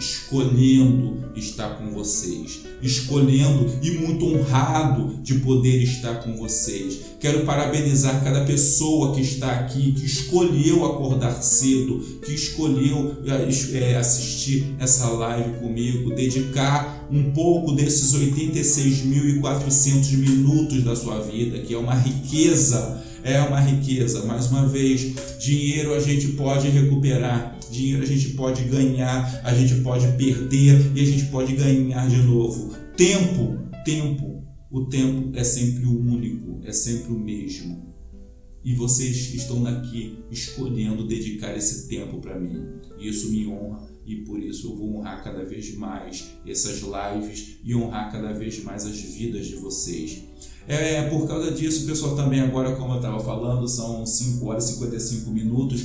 escolhendo 0.00 1.18
estar 1.36 1.78
com 1.78 1.90
vocês, 1.90 2.62
escolhendo 2.82 3.70
e 3.82 3.90
muito 3.92 4.26
honrado 4.26 5.18
de 5.22 5.34
poder 5.34 5.82
estar 5.82 6.22
com 6.22 6.36
vocês. 6.36 7.00
Quero 7.20 7.44
parabenizar 7.44 8.24
cada 8.24 8.44
pessoa 8.46 9.14
que 9.14 9.20
está 9.20 9.52
aqui, 9.52 9.92
que 9.92 10.06
escolheu 10.06 10.86
acordar 10.86 11.42
cedo, 11.42 12.00
que 12.24 12.34
escolheu 12.34 13.16
é, 13.74 13.96
assistir 13.96 14.74
essa 14.78 15.06
live 15.08 15.58
comigo, 15.58 16.14
dedicar 16.14 17.06
um 17.12 17.32
pouco 17.32 17.72
desses 17.72 18.14
86.400 18.14 20.16
minutos 20.16 20.82
da 20.82 20.96
sua 20.96 21.20
vida, 21.20 21.58
que 21.58 21.74
é 21.74 21.78
uma 21.78 21.94
riqueza 21.94 23.04
é 23.24 23.40
uma 23.40 23.60
riqueza. 23.60 24.24
Mais 24.24 24.46
uma 24.46 24.66
vez, 24.66 25.38
dinheiro 25.38 25.94
a 25.94 26.00
gente 26.00 26.28
pode 26.28 26.68
recuperar, 26.68 27.58
dinheiro 27.70 28.02
a 28.02 28.06
gente 28.06 28.30
pode 28.30 28.64
ganhar, 28.64 29.40
a 29.44 29.54
gente 29.54 29.82
pode 29.82 30.06
perder 30.16 30.92
e 30.94 31.00
a 31.00 31.04
gente 31.04 31.26
pode 31.26 31.54
ganhar 31.54 32.08
de 32.08 32.22
novo. 32.22 32.74
Tempo, 32.96 33.58
tempo, 33.84 34.44
o 34.70 34.84
tempo 34.86 35.30
é 35.34 35.44
sempre 35.44 35.86
o 35.86 35.98
único, 35.98 36.60
é 36.64 36.72
sempre 36.72 37.12
o 37.12 37.18
mesmo. 37.18 37.90
E 38.62 38.74
vocês 38.74 39.32
estão 39.34 39.66
aqui 39.66 40.18
escolhendo 40.30 41.06
dedicar 41.06 41.56
esse 41.56 41.88
tempo 41.88 42.18
para 42.20 42.38
mim. 42.38 42.62
Isso 42.98 43.30
me 43.30 43.46
honra 43.46 43.88
e 44.04 44.16
por 44.16 44.38
isso 44.38 44.68
eu 44.68 44.76
vou 44.76 44.96
honrar 44.96 45.24
cada 45.24 45.44
vez 45.44 45.74
mais 45.74 46.30
essas 46.46 46.82
lives 46.82 47.58
e 47.64 47.74
honrar 47.74 48.12
cada 48.12 48.32
vez 48.32 48.62
mais 48.62 48.84
as 48.84 49.00
vidas 49.00 49.46
de 49.46 49.56
vocês. 49.56 50.24
É, 50.70 51.02
por 51.08 51.26
causa 51.26 51.50
disso, 51.50 51.84
pessoal, 51.84 52.14
também 52.14 52.40
agora, 52.40 52.76
como 52.76 52.92
eu 52.92 52.98
estava 52.98 53.18
falando, 53.18 53.66
são 53.66 54.06
5 54.06 54.46
horas 54.46 54.70
e 54.70 54.74
55 54.74 55.28
minutos. 55.32 55.84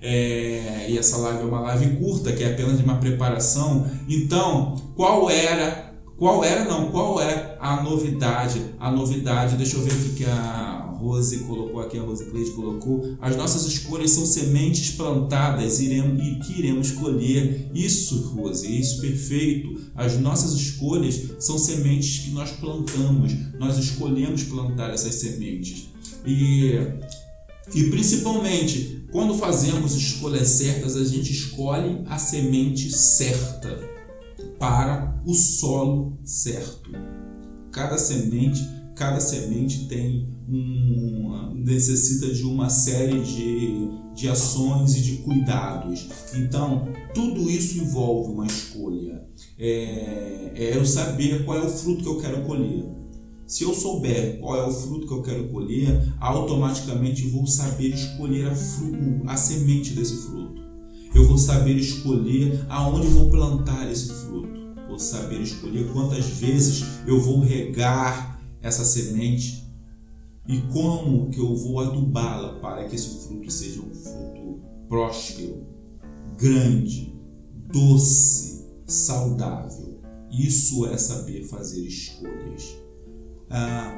É, 0.00 0.86
e 0.88 0.96
essa 0.96 1.16
live 1.16 1.40
é 1.40 1.44
uma 1.44 1.60
live 1.62 1.96
curta, 1.96 2.30
que 2.30 2.44
é 2.44 2.52
apenas 2.52 2.78
uma 2.78 2.94
preparação. 2.98 3.90
Então, 4.08 4.76
qual 4.94 5.28
era, 5.28 5.94
qual 6.16 6.44
era 6.44 6.64
não, 6.64 6.92
qual 6.92 7.20
é 7.20 7.56
a 7.58 7.82
novidade? 7.82 8.66
A 8.78 8.88
novidade, 8.92 9.56
deixa 9.56 9.76
eu 9.76 9.82
ver 9.82 9.94
aqui 9.94 10.10
que 10.10 10.24
a 10.24 10.79
Rose 11.00 11.38
colocou 11.38 11.80
aqui, 11.80 11.98
a 11.98 12.02
Rose 12.02 12.26
Cleide 12.26 12.50
colocou, 12.50 13.16
as 13.20 13.34
nossas 13.34 13.64
escolhas 13.64 14.10
são 14.10 14.26
sementes 14.26 14.90
plantadas 14.90 15.80
iremos, 15.80 16.22
e 16.22 16.34
que 16.40 16.58
iremos 16.58 16.92
colher. 16.92 17.70
Isso, 17.74 18.34
Rose, 18.34 18.66
isso 18.78 19.00
perfeito. 19.00 19.80
As 19.94 20.18
nossas 20.18 20.52
escolhas 20.52 21.18
são 21.38 21.58
sementes 21.58 22.24
que 22.24 22.30
nós 22.30 22.50
plantamos, 22.52 23.32
nós 23.58 23.78
escolhemos 23.78 24.44
plantar 24.44 24.90
essas 24.90 25.14
sementes. 25.14 25.88
E, 26.26 26.74
e 27.74 27.84
principalmente, 27.84 29.06
quando 29.10 29.34
fazemos 29.34 29.94
escolhas 29.94 30.48
certas, 30.48 30.96
a 30.96 31.04
gente 31.04 31.32
escolhe 31.32 32.02
a 32.06 32.18
semente 32.18 32.90
certa 32.90 33.88
para 34.58 35.18
o 35.24 35.32
solo 35.32 36.18
certo. 36.22 36.90
Cada 37.72 37.96
semente 37.96 38.80
cada 39.00 39.18
semente 39.18 39.86
tem 39.86 40.28
um, 40.50 41.54
necessita 41.54 42.32
de 42.32 42.42
uma 42.42 42.68
série 42.68 43.20
de, 43.20 43.88
de 44.14 44.28
ações 44.28 44.96
e 44.96 45.02
de 45.02 45.16
cuidados. 45.18 46.08
Então, 46.34 46.88
tudo 47.14 47.48
isso 47.50 47.78
envolve 47.78 48.32
uma 48.32 48.46
escolha. 48.46 49.24
É, 49.58 50.52
é 50.54 50.76
eu 50.76 50.84
saber 50.84 51.44
qual 51.44 51.58
é 51.58 51.64
o 51.64 51.70
fruto 51.70 52.02
que 52.02 52.08
eu 52.08 52.20
quero 52.20 52.42
colher. 52.42 52.84
Se 53.46 53.64
eu 53.64 53.74
souber 53.74 54.38
qual 54.38 54.56
é 54.56 54.66
o 54.66 54.72
fruto 54.72 55.06
que 55.08 55.12
eu 55.12 55.22
quero 55.22 55.48
colher, 55.48 56.14
automaticamente 56.20 57.26
vou 57.28 57.46
saber 57.46 57.88
escolher 57.88 58.46
a, 58.46 58.54
fru, 58.54 59.22
a 59.26 59.36
semente 59.36 59.92
desse 59.92 60.16
fruto. 60.28 60.62
Eu 61.12 61.26
vou 61.26 61.36
saber 61.36 61.76
escolher 61.76 62.64
aonde 62.68 63.08
vou 63.08 63.28
plantar 63.28 63.90
esse 63.90 64.08
fruto. 64.08 64.60
Vou 64.88 65.00
saber 65.00 65.40
escolher 65.40 65.90
quantas 65.92 66.26
vezes 66.26 66.84
eu 67.06 67.20
vou 67.20 67.40
regar 67.40 68.40
essa 68.62 68.84
semente 68.84 69.59
e 70.48 70.58
como 70.72 71.30
que 71.30 71.38
eu 71.38 71.54
vou 71.54 71.80
adubá-la 71.80 72.58
para 72.60 72.84
que 72.88 72.96
esse 72.96 73.26
fruto 73.26 73.50
seja 73.50 73.80
um 73.80 73.94
fruto 73.94 74.60
próspero, 74.88 75.66
grande, 76.36 77.14
doce, 77.72 78.66
saudável. 78.86 80.00
Isso 80.30 80.86
é 80.86 80.96
saber 80.96 81.44
fazer 81.44 81.86
escolhas. 81.86 82.76
Ah, 83.48 83.96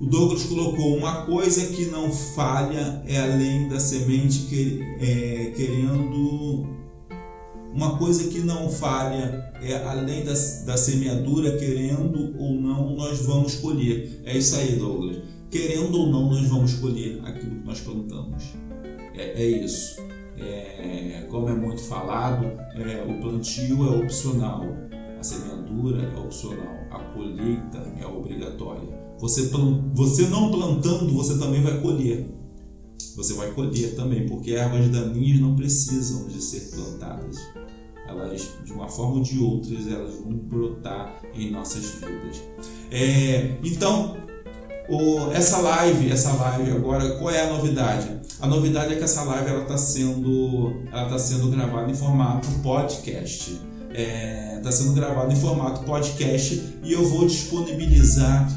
o 0.00 0.06
Douglas 0.06 0.44
colocou 0.44 0.96
uma 0.96 1.26
coisa 1.26 1.66
que 1.66 1.86
não 1.86 2.10
falha 2.10 3.02
é 3.06 3.18
além 3.18 3.68
da 3.68 3.78
semente 3.78 4.46
que, 4.48 4.80
é, 5.00 5.52
querendo 5.54 6.66
uma 7.72 7.98
coisa 7.98 8.24
que 8.28 8.40
não 8.40 8.68
falha 8.70 9.52
é 9.62 9.74
além 9.84 10.24
da, 10.24 10.32
da 10.64 10.76
semeadura, 10.76 11.56
querendo 11.58 12.34
ou 12.38 12.52
não, 12.54 12.96
nós 12.96 13.20
vamos 13.20 13.56
colher. 13.56 14.22
É 14.24 14.36
isso 14.36 14.56
aí, 14.56 14.76
Douglas. 14.76 15.18
Querendo 15.50 15.98
ou 15.98 16.06
não, 16.06 16.30
nós 16.30 16.46
vamos 16.46 16.74
colher 16.74 17.20
aquilo 17.24 17.56
que 17.56 17.66
nós 17.66 17.80
plantamos. 17.80 18.54
É, 19.14 19.42
é 19.42 19.46
isso. 19.46 20.00
É, 20.38 21.26
como 21.28 21.48
é 21.48 21.54
muito 21.54 21.82
falado, 21.82 22.46
é, 22.74 23.04
o 23.06 23.20
plantio 23.20 23.84
é 23.84 24.02
opcional, 24.02 24.64
a 25.18 25.22
semeadura 25.22 26.02
é 26.02 26.18
opcional, 26.18 26.76
a 26.90 26.98
colheita 27.12 27.78
é 28.00 28.06
obrigatória. 28.06 28.88
Você, 29.18 29.50
você 29.92 30.28
não 30.28 30.50
plantando, 30.50 31.12
você 31.12 31.38
também 31.38 31.62
vai 31.62 31.78
colher. 31.80 32.26
Você 33.16 33.34
vai 33.34 33.50
colher 33.50 33.94
também, 33.96 34.26
porque 34.26 34.52
ervas 34.52 34.88
daninhas 34.88 35.40
não 35.40 35.54
precisam 35.56 36.26
de 36.28 36.40
ser 36.40 36.74
plantadas 36.74 37.36
elas 38.10 38.48
de 38.64 38.72
uma 38.72 38.88
forma 38.88 39.16
ou 39.16 39.22
de 39.22 39.38
outras 39.38 39.86
elas 39.86 40.14
vão 40.16 40.32
brotar 40.32 41.22
em 41.34 41.50
nossas 41.50 41.84
vidas. 41.94 42.42
É, 42.90 43.56
então 43.62 44.16
o, 44.90 45.32
essa 45.32 45.58
live, 45.58 46.10
essa 46.10 46.32
live 46.32 46.72
agora, 46.72 47.16
qual 47.16 47.30
é 47.30 47.42
a 47.42 47.52
novidade? 47.52 48.20
A 48.40 48.46
novidade 48.46 48.94
é 48.94 48.96
que 48.96 49.04
essa 49.04 49.22
live 49.22 49.48
ela 49.48 49.62
está 49.62 49.78
sendo, 49.78 50.82
ela 50.92 51.08
tá 51.08 51.18
sendo 51.18 51.48
gravada 51.50 51.90
em 51.90 51.94
formato 51.94 52.48
podcast. 52.62 53.69
Está 53.90 54.68
é, 54.68 54.72
sendo 54.72 54.92
gravada 54.94 55.32
em 55.32 55.36
formato 55.36 55.82
podcast 55.82 56.78
e 56.82 56.92
eu 56.92 57.08
vou 57.08 57.26
disponibilizar, 57.26 58.48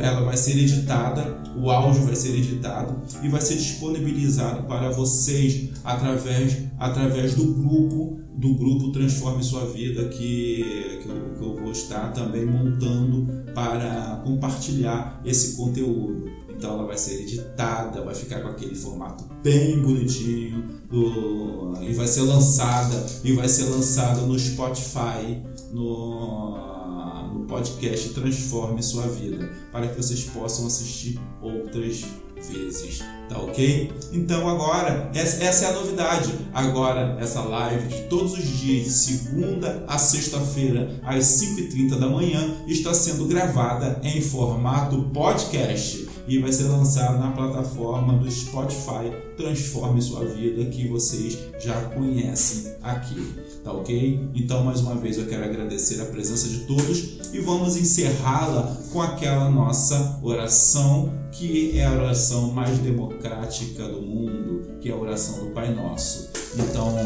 ela 0.00 0.22
vai 0.22 0.36
ser 0.36 0.58
editada, 0.58 1.38
o 1.56 1.70
áudio 1.70 2.02
vai 2.04 2.14
ser 2.14 2.36
editado 2.36 3.02
e 3.22 3.28
vai 3.28 3.40
ser 3.40 3.56
disponibilizado 3.56 4.64
para 4.64 4.90
vocês 4.90 5.70
através, 5.82 6.58
através 6.78 7.34
do 7.34 7.54
grupo 7.54 8.20
do 8.36 8.54
grupo 8.54 8.92
Transforme 8.92 9.42
Sua 9.42 9.64
Vida 9.64 10.08
que, 10.08 11.00
que 11.02 11.08
eu, 11.08 11.34
que 11.38 11.42
eu 11.42 11.54
vou 11.54 11.72
estar 11.72 12.12
também 12.12 12.44
montando 12.44 13.26
para 13.54 14.20
compartilhar 14.22 15.22
esse 15.24 15.56
conteúdo. 15.56 16.30
Então 16.56 16.72
ela 16.72 16.86
vai 16.86 16.96
ser 16.96 17.20
editada, 17.20 18.02
vai 18.02 18.14
ficar 18.14 18.40
com 18.40 18.48
aquele 18.48 18.74
formato 18.74 19.24
bem 19.42 19.78
bonitinho 19.80 20.64
do, 20.90 21.74
e 21.82 21.92
vai 21.92 22.06
ser 22.06 22.22
lançada 22.22 23.04
e 23.22 23.32
vai 23.32 23.46
ser 23.46 23.64
lançada 23.64 24.22
no 24.22 24.38
Spotify, 24.38 25.42
no, 25.70 27.34
no 27.34 27.44
podcast 27.46 28.08
Transforme 28.10 28.82
Sua 28.82 29.06
Vida, 29.06 29.50
para 29.70 29.86
que 29.86 29.96
vocês 29.96 30.24
possam 30.24 30.66
assistir 30.66 31.20
outras 31.42 32.04
vezes, 32.36 33.02
tá 33.28 33.38
ok? 33.38 33.92
Então 34.12 34.48
agora, 34.48 35.10
essa 35.14 35.66
é 35.66 35.68
a 35.68 35.72
novidade. 35.72 36.32
Agora, 36.54 37.18
essa 37.20 37.42
live 37.42 37.88
de 37.88 38.02
todos 38.04 38.32
os 38.32 38.44
dias, 38.44 38.84
de 38.84 38.90
segunda 38.90 39.84
a 39.86 39.98
sexta-feira, 39.98 41.00
às 41.02 41.24
5h30 41.24 41.98
da 41.98 42.08
manhã, 42.08 42.56
está 42.66 42.94
sendo 42.94 43.26
gravada 43.26 44.00
em 44.02 44.20
formato 44.22 45.02
podcast 45.12 46.15
e 46.26 46.38
vai 46.38 46.52
ser 46.52 46.64
lançado 46.64 47.18
na 47.18 47.30
plataforma 47.30 48.14
do 48.14 48.30
Spotify 48.30 49.12
Transforme 49.36 50.02
Sua 50.02 50.24
Vida, 50.24 50.64
que 50.66 50.88
vocês 50.88 51.38
já 51.58 51.80
conhecem 51.90 52.72
aqui, 52.82 53.34
tá 53.62 53.72
ok? 53.72 54.28
Então, 54.34 54.64
mais 54.64 54.80
uma 54.80 54.94
vez, 54.94 55.18
eu 55.18 55.26
quero 55.26 55.44
agradecer 55.44 56.00
a 56.00 56.06
presença 56.06 56.48
de 56.48 56.60
todos 56.60 57.18
e 57.32 57.40
vamos 57.40 57.76
encerrá-la 57.76 58.76
com 58.92 59.00
aquela 59.00 59.50
nossa 59.50 60.18
oração, 60.22 61.12
que 61.30 61.78
é 61.78 61.84
a 61.84 61.92
oração 61.92 62.50
mais 62.52 62.78
democrática 62.78 63.86
do 63.86 64.02
mundo, 64.02 64.78
que 64.80 64.88
é 64.88 64.92
a 64.92 64.96
oração 64.96 65.44
do 65.44 65.50
Pai 65.52 65.72
Nosso. 65.74 66.30
Então, 66.56 66.96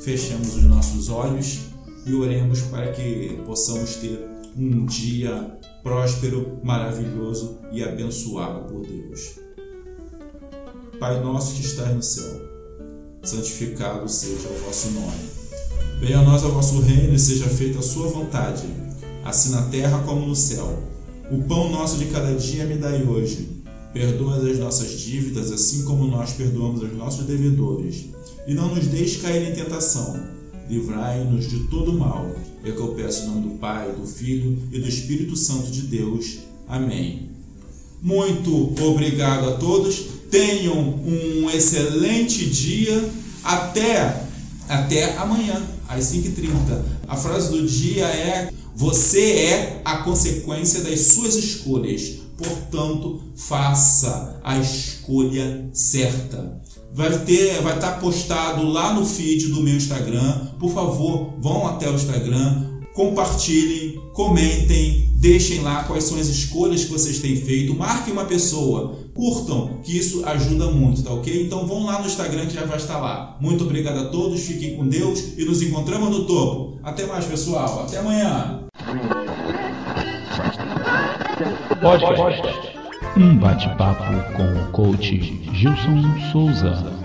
fechemos 0.00 0.56
os 0.56 0.64
nossos 0.64 1.08
olhos 1.08 1.60
e 2.06 2.14
oremos 2.14 2.62
para 2.62 2.90
que 2.92 3.40
possamos 3.46 3.96
ter 3.96 4.37
um 4.56 4.86
dia 4.86 5.58
próspero, 5.82 6.58
maravilhoso 6.62 7.58
e 7.72 7.82
abençoado 7.82 8.72
por 8.72 8.86
Deus. 8.86 9.38
Pai 10.98 11.20
nosso 11.22 11.54
que 11.54 11.60
estás 11.62 11.94
no 11.94 12.02
céu, 12.02 12.40
santificado 13.22 14.08
seja 14.08 14.48
o 14.48 14.64
vosso 14.64 14.90
nome. 14.90 15.38
Venha 16.00 16.18
a 16.18 16.22
nós 16.22 16.44
o 16.44 16.50
vosso 16.50 16.80
reino 16.80 17.14
e 17.14 17.18
seja 17.18 17.48
feita 17.48 17.78
a 17.78 17.82
sua 17.82 18.08
vontade, 18.08 18.66
assim 19.24 19.50
na 19.52 19.62
terra 19.62 20.02
como 20.04 20.26
no 20.26 20.34
céu. 20.34 20.82
O 21.30 21.42
pão 21.42 21.70
nosso 21.70 21.98
de 21.98 22.06
cada 22.06 22.34
dia 22.34 22.64
me 22.64 22.76
dai 22.76 23.02
hoje. 23.02 23.58
Perdoa 23.92 24.36
as 24.36 24.58
nossas 24.58 24.90
dívidas, 24.92 25.50
assim 25.50 25.84
como 25.84 26.06
nós 26.06 26.32
perdoamos 26.32 26.82
aos 26.82 26.92
nossos 26.94 27.26
devedores. 27.26 28.06
E 28.46 28.54
não 28.54 28.74
nos 28.74 28.86
deixe 28.86 29.18
cair 29.18 29.50
em 29.50 29.54
tentação. 29.54 30.20
Livrai-nos 30.68 31.48
de 31.48 31.60
todo 31.68 31.92
mal 31.92 32.30
é 32.64 32.72
que 32.72 32.78
eu 32.78 32.88
peço 32.88 33.24
em 33.24 33.26
nome 33.26 33.48
do 33.48 33.58
Pai, 33.58 33.92
do 33.92 34.06
Filho 34.06 34.58
e 34.72 34.78
do 34.78 34.88
Espírito 34.88 35.36
Santo 35.36 35.70
de 35.70 35.82
Deus. 35.82 36.38
Amém. 36.66 37.30
Muito 38.02 38.74
obrigado 38.82 39.48
a 39.48 39.52
todos. 39.56 40.06
Tenham 40.30 40.76
um 40.76 41.50
excelente 41.50 42.46
dia. 42.46 43.10
Até, 43.42 44.24
até 44.68 45.16
amanhã, 45.16 45.62
às 45.88 46.04
5h30. 46.12 46.82
A 47.06 47.16
frase 47.16 47.50
do 47.50 47.66
dia 47.66 48.06
é: 48.06 48.50
Você 48.74 49.32
é 49.32 49.82
a 49.84 49.98
consequência 49.98 50.82
das 50.82 51.00
suas 51.00 51.34
escolhas. 51.36 52.18
Portanto, 52.36 53.20
faça 53.34 54.38
a 54.44 54.58
escolha 54.58 55.68
certa 55.72 56.60
vai 56.92 57.16
ter, 57.20 57.60
vai 57.62 57.74
estar 57.74 58.00
postado 58.00 58.66
lá 58.66 58.92
no 58.92 59.04
feed 59.04 59.48
do 59.48 59.62
meu 59.62 59.76
Instagram. 59.76 60.48
Por 60.58 60.72
favor, 60.72 61.34
vão 61.38 61.66
até 61.66 61.88
o 61.88 61.94
Instagram, 61.94 62.64
compartilhem, 62.94 64.00
comentem, 64.12 65.08
deixem 65.14 65.60
lá 65.60 65.84
quais 65.84 66.04
são 66.04 66.18
as 66.18 66.26
escolhas 66.26 66.84
que 66.84 66.90
vocês 66.90 67.20
têm 67.20 67.36
feito, 67.36 67.74
marquem 67.74 68.12
uma 68.12 68.24
pessoa, 68.24 68.96
curtam, 69.14 69.80
que 69.82 69.96
isso 69.96 70.24
ajuda 70.26 70.70
muito, 70.70 71.02
tá 71.02 71.12
ok? 71.12 71.44
Então 71.44 71.66
vão 71.66 71.84
lá 71.84 72.00
no 72.00 72.06
Instagram 72.06 72.46
que 72.46 72.54
já 72.54 72.64
vai 72.64 72.76
estar 72.76 72.98
lá. 72.98 73.36
Muito 73.40 73.64
obrigado 73.64 73.98
a 73.98 74.04
todos, 74.06 74.40
fiquem 74.40 74.76
com 74.76 74.86
Deus 74.86 75.36
e 75.36 75.44
nos 75.44 75.62
encontramos 75.62 76.10
no 76.10 76.24
topo. 76.24 76.78
Até 76.82 77.06
mais, 77.06 77.24
pessoal. 77.24 77.84
Até 77.86 77.98
amanhã. 77.98 78.64
Pode, 81.80 82.02
pode. 82.02 82.77
Um 83.18 83.36
bate-papo 83.36 84.04
com 84.36 84.44
o 84.44 84.70
coach 84.70 85.18
Gilson 85.52 86.02
Souza. 86.30 86.97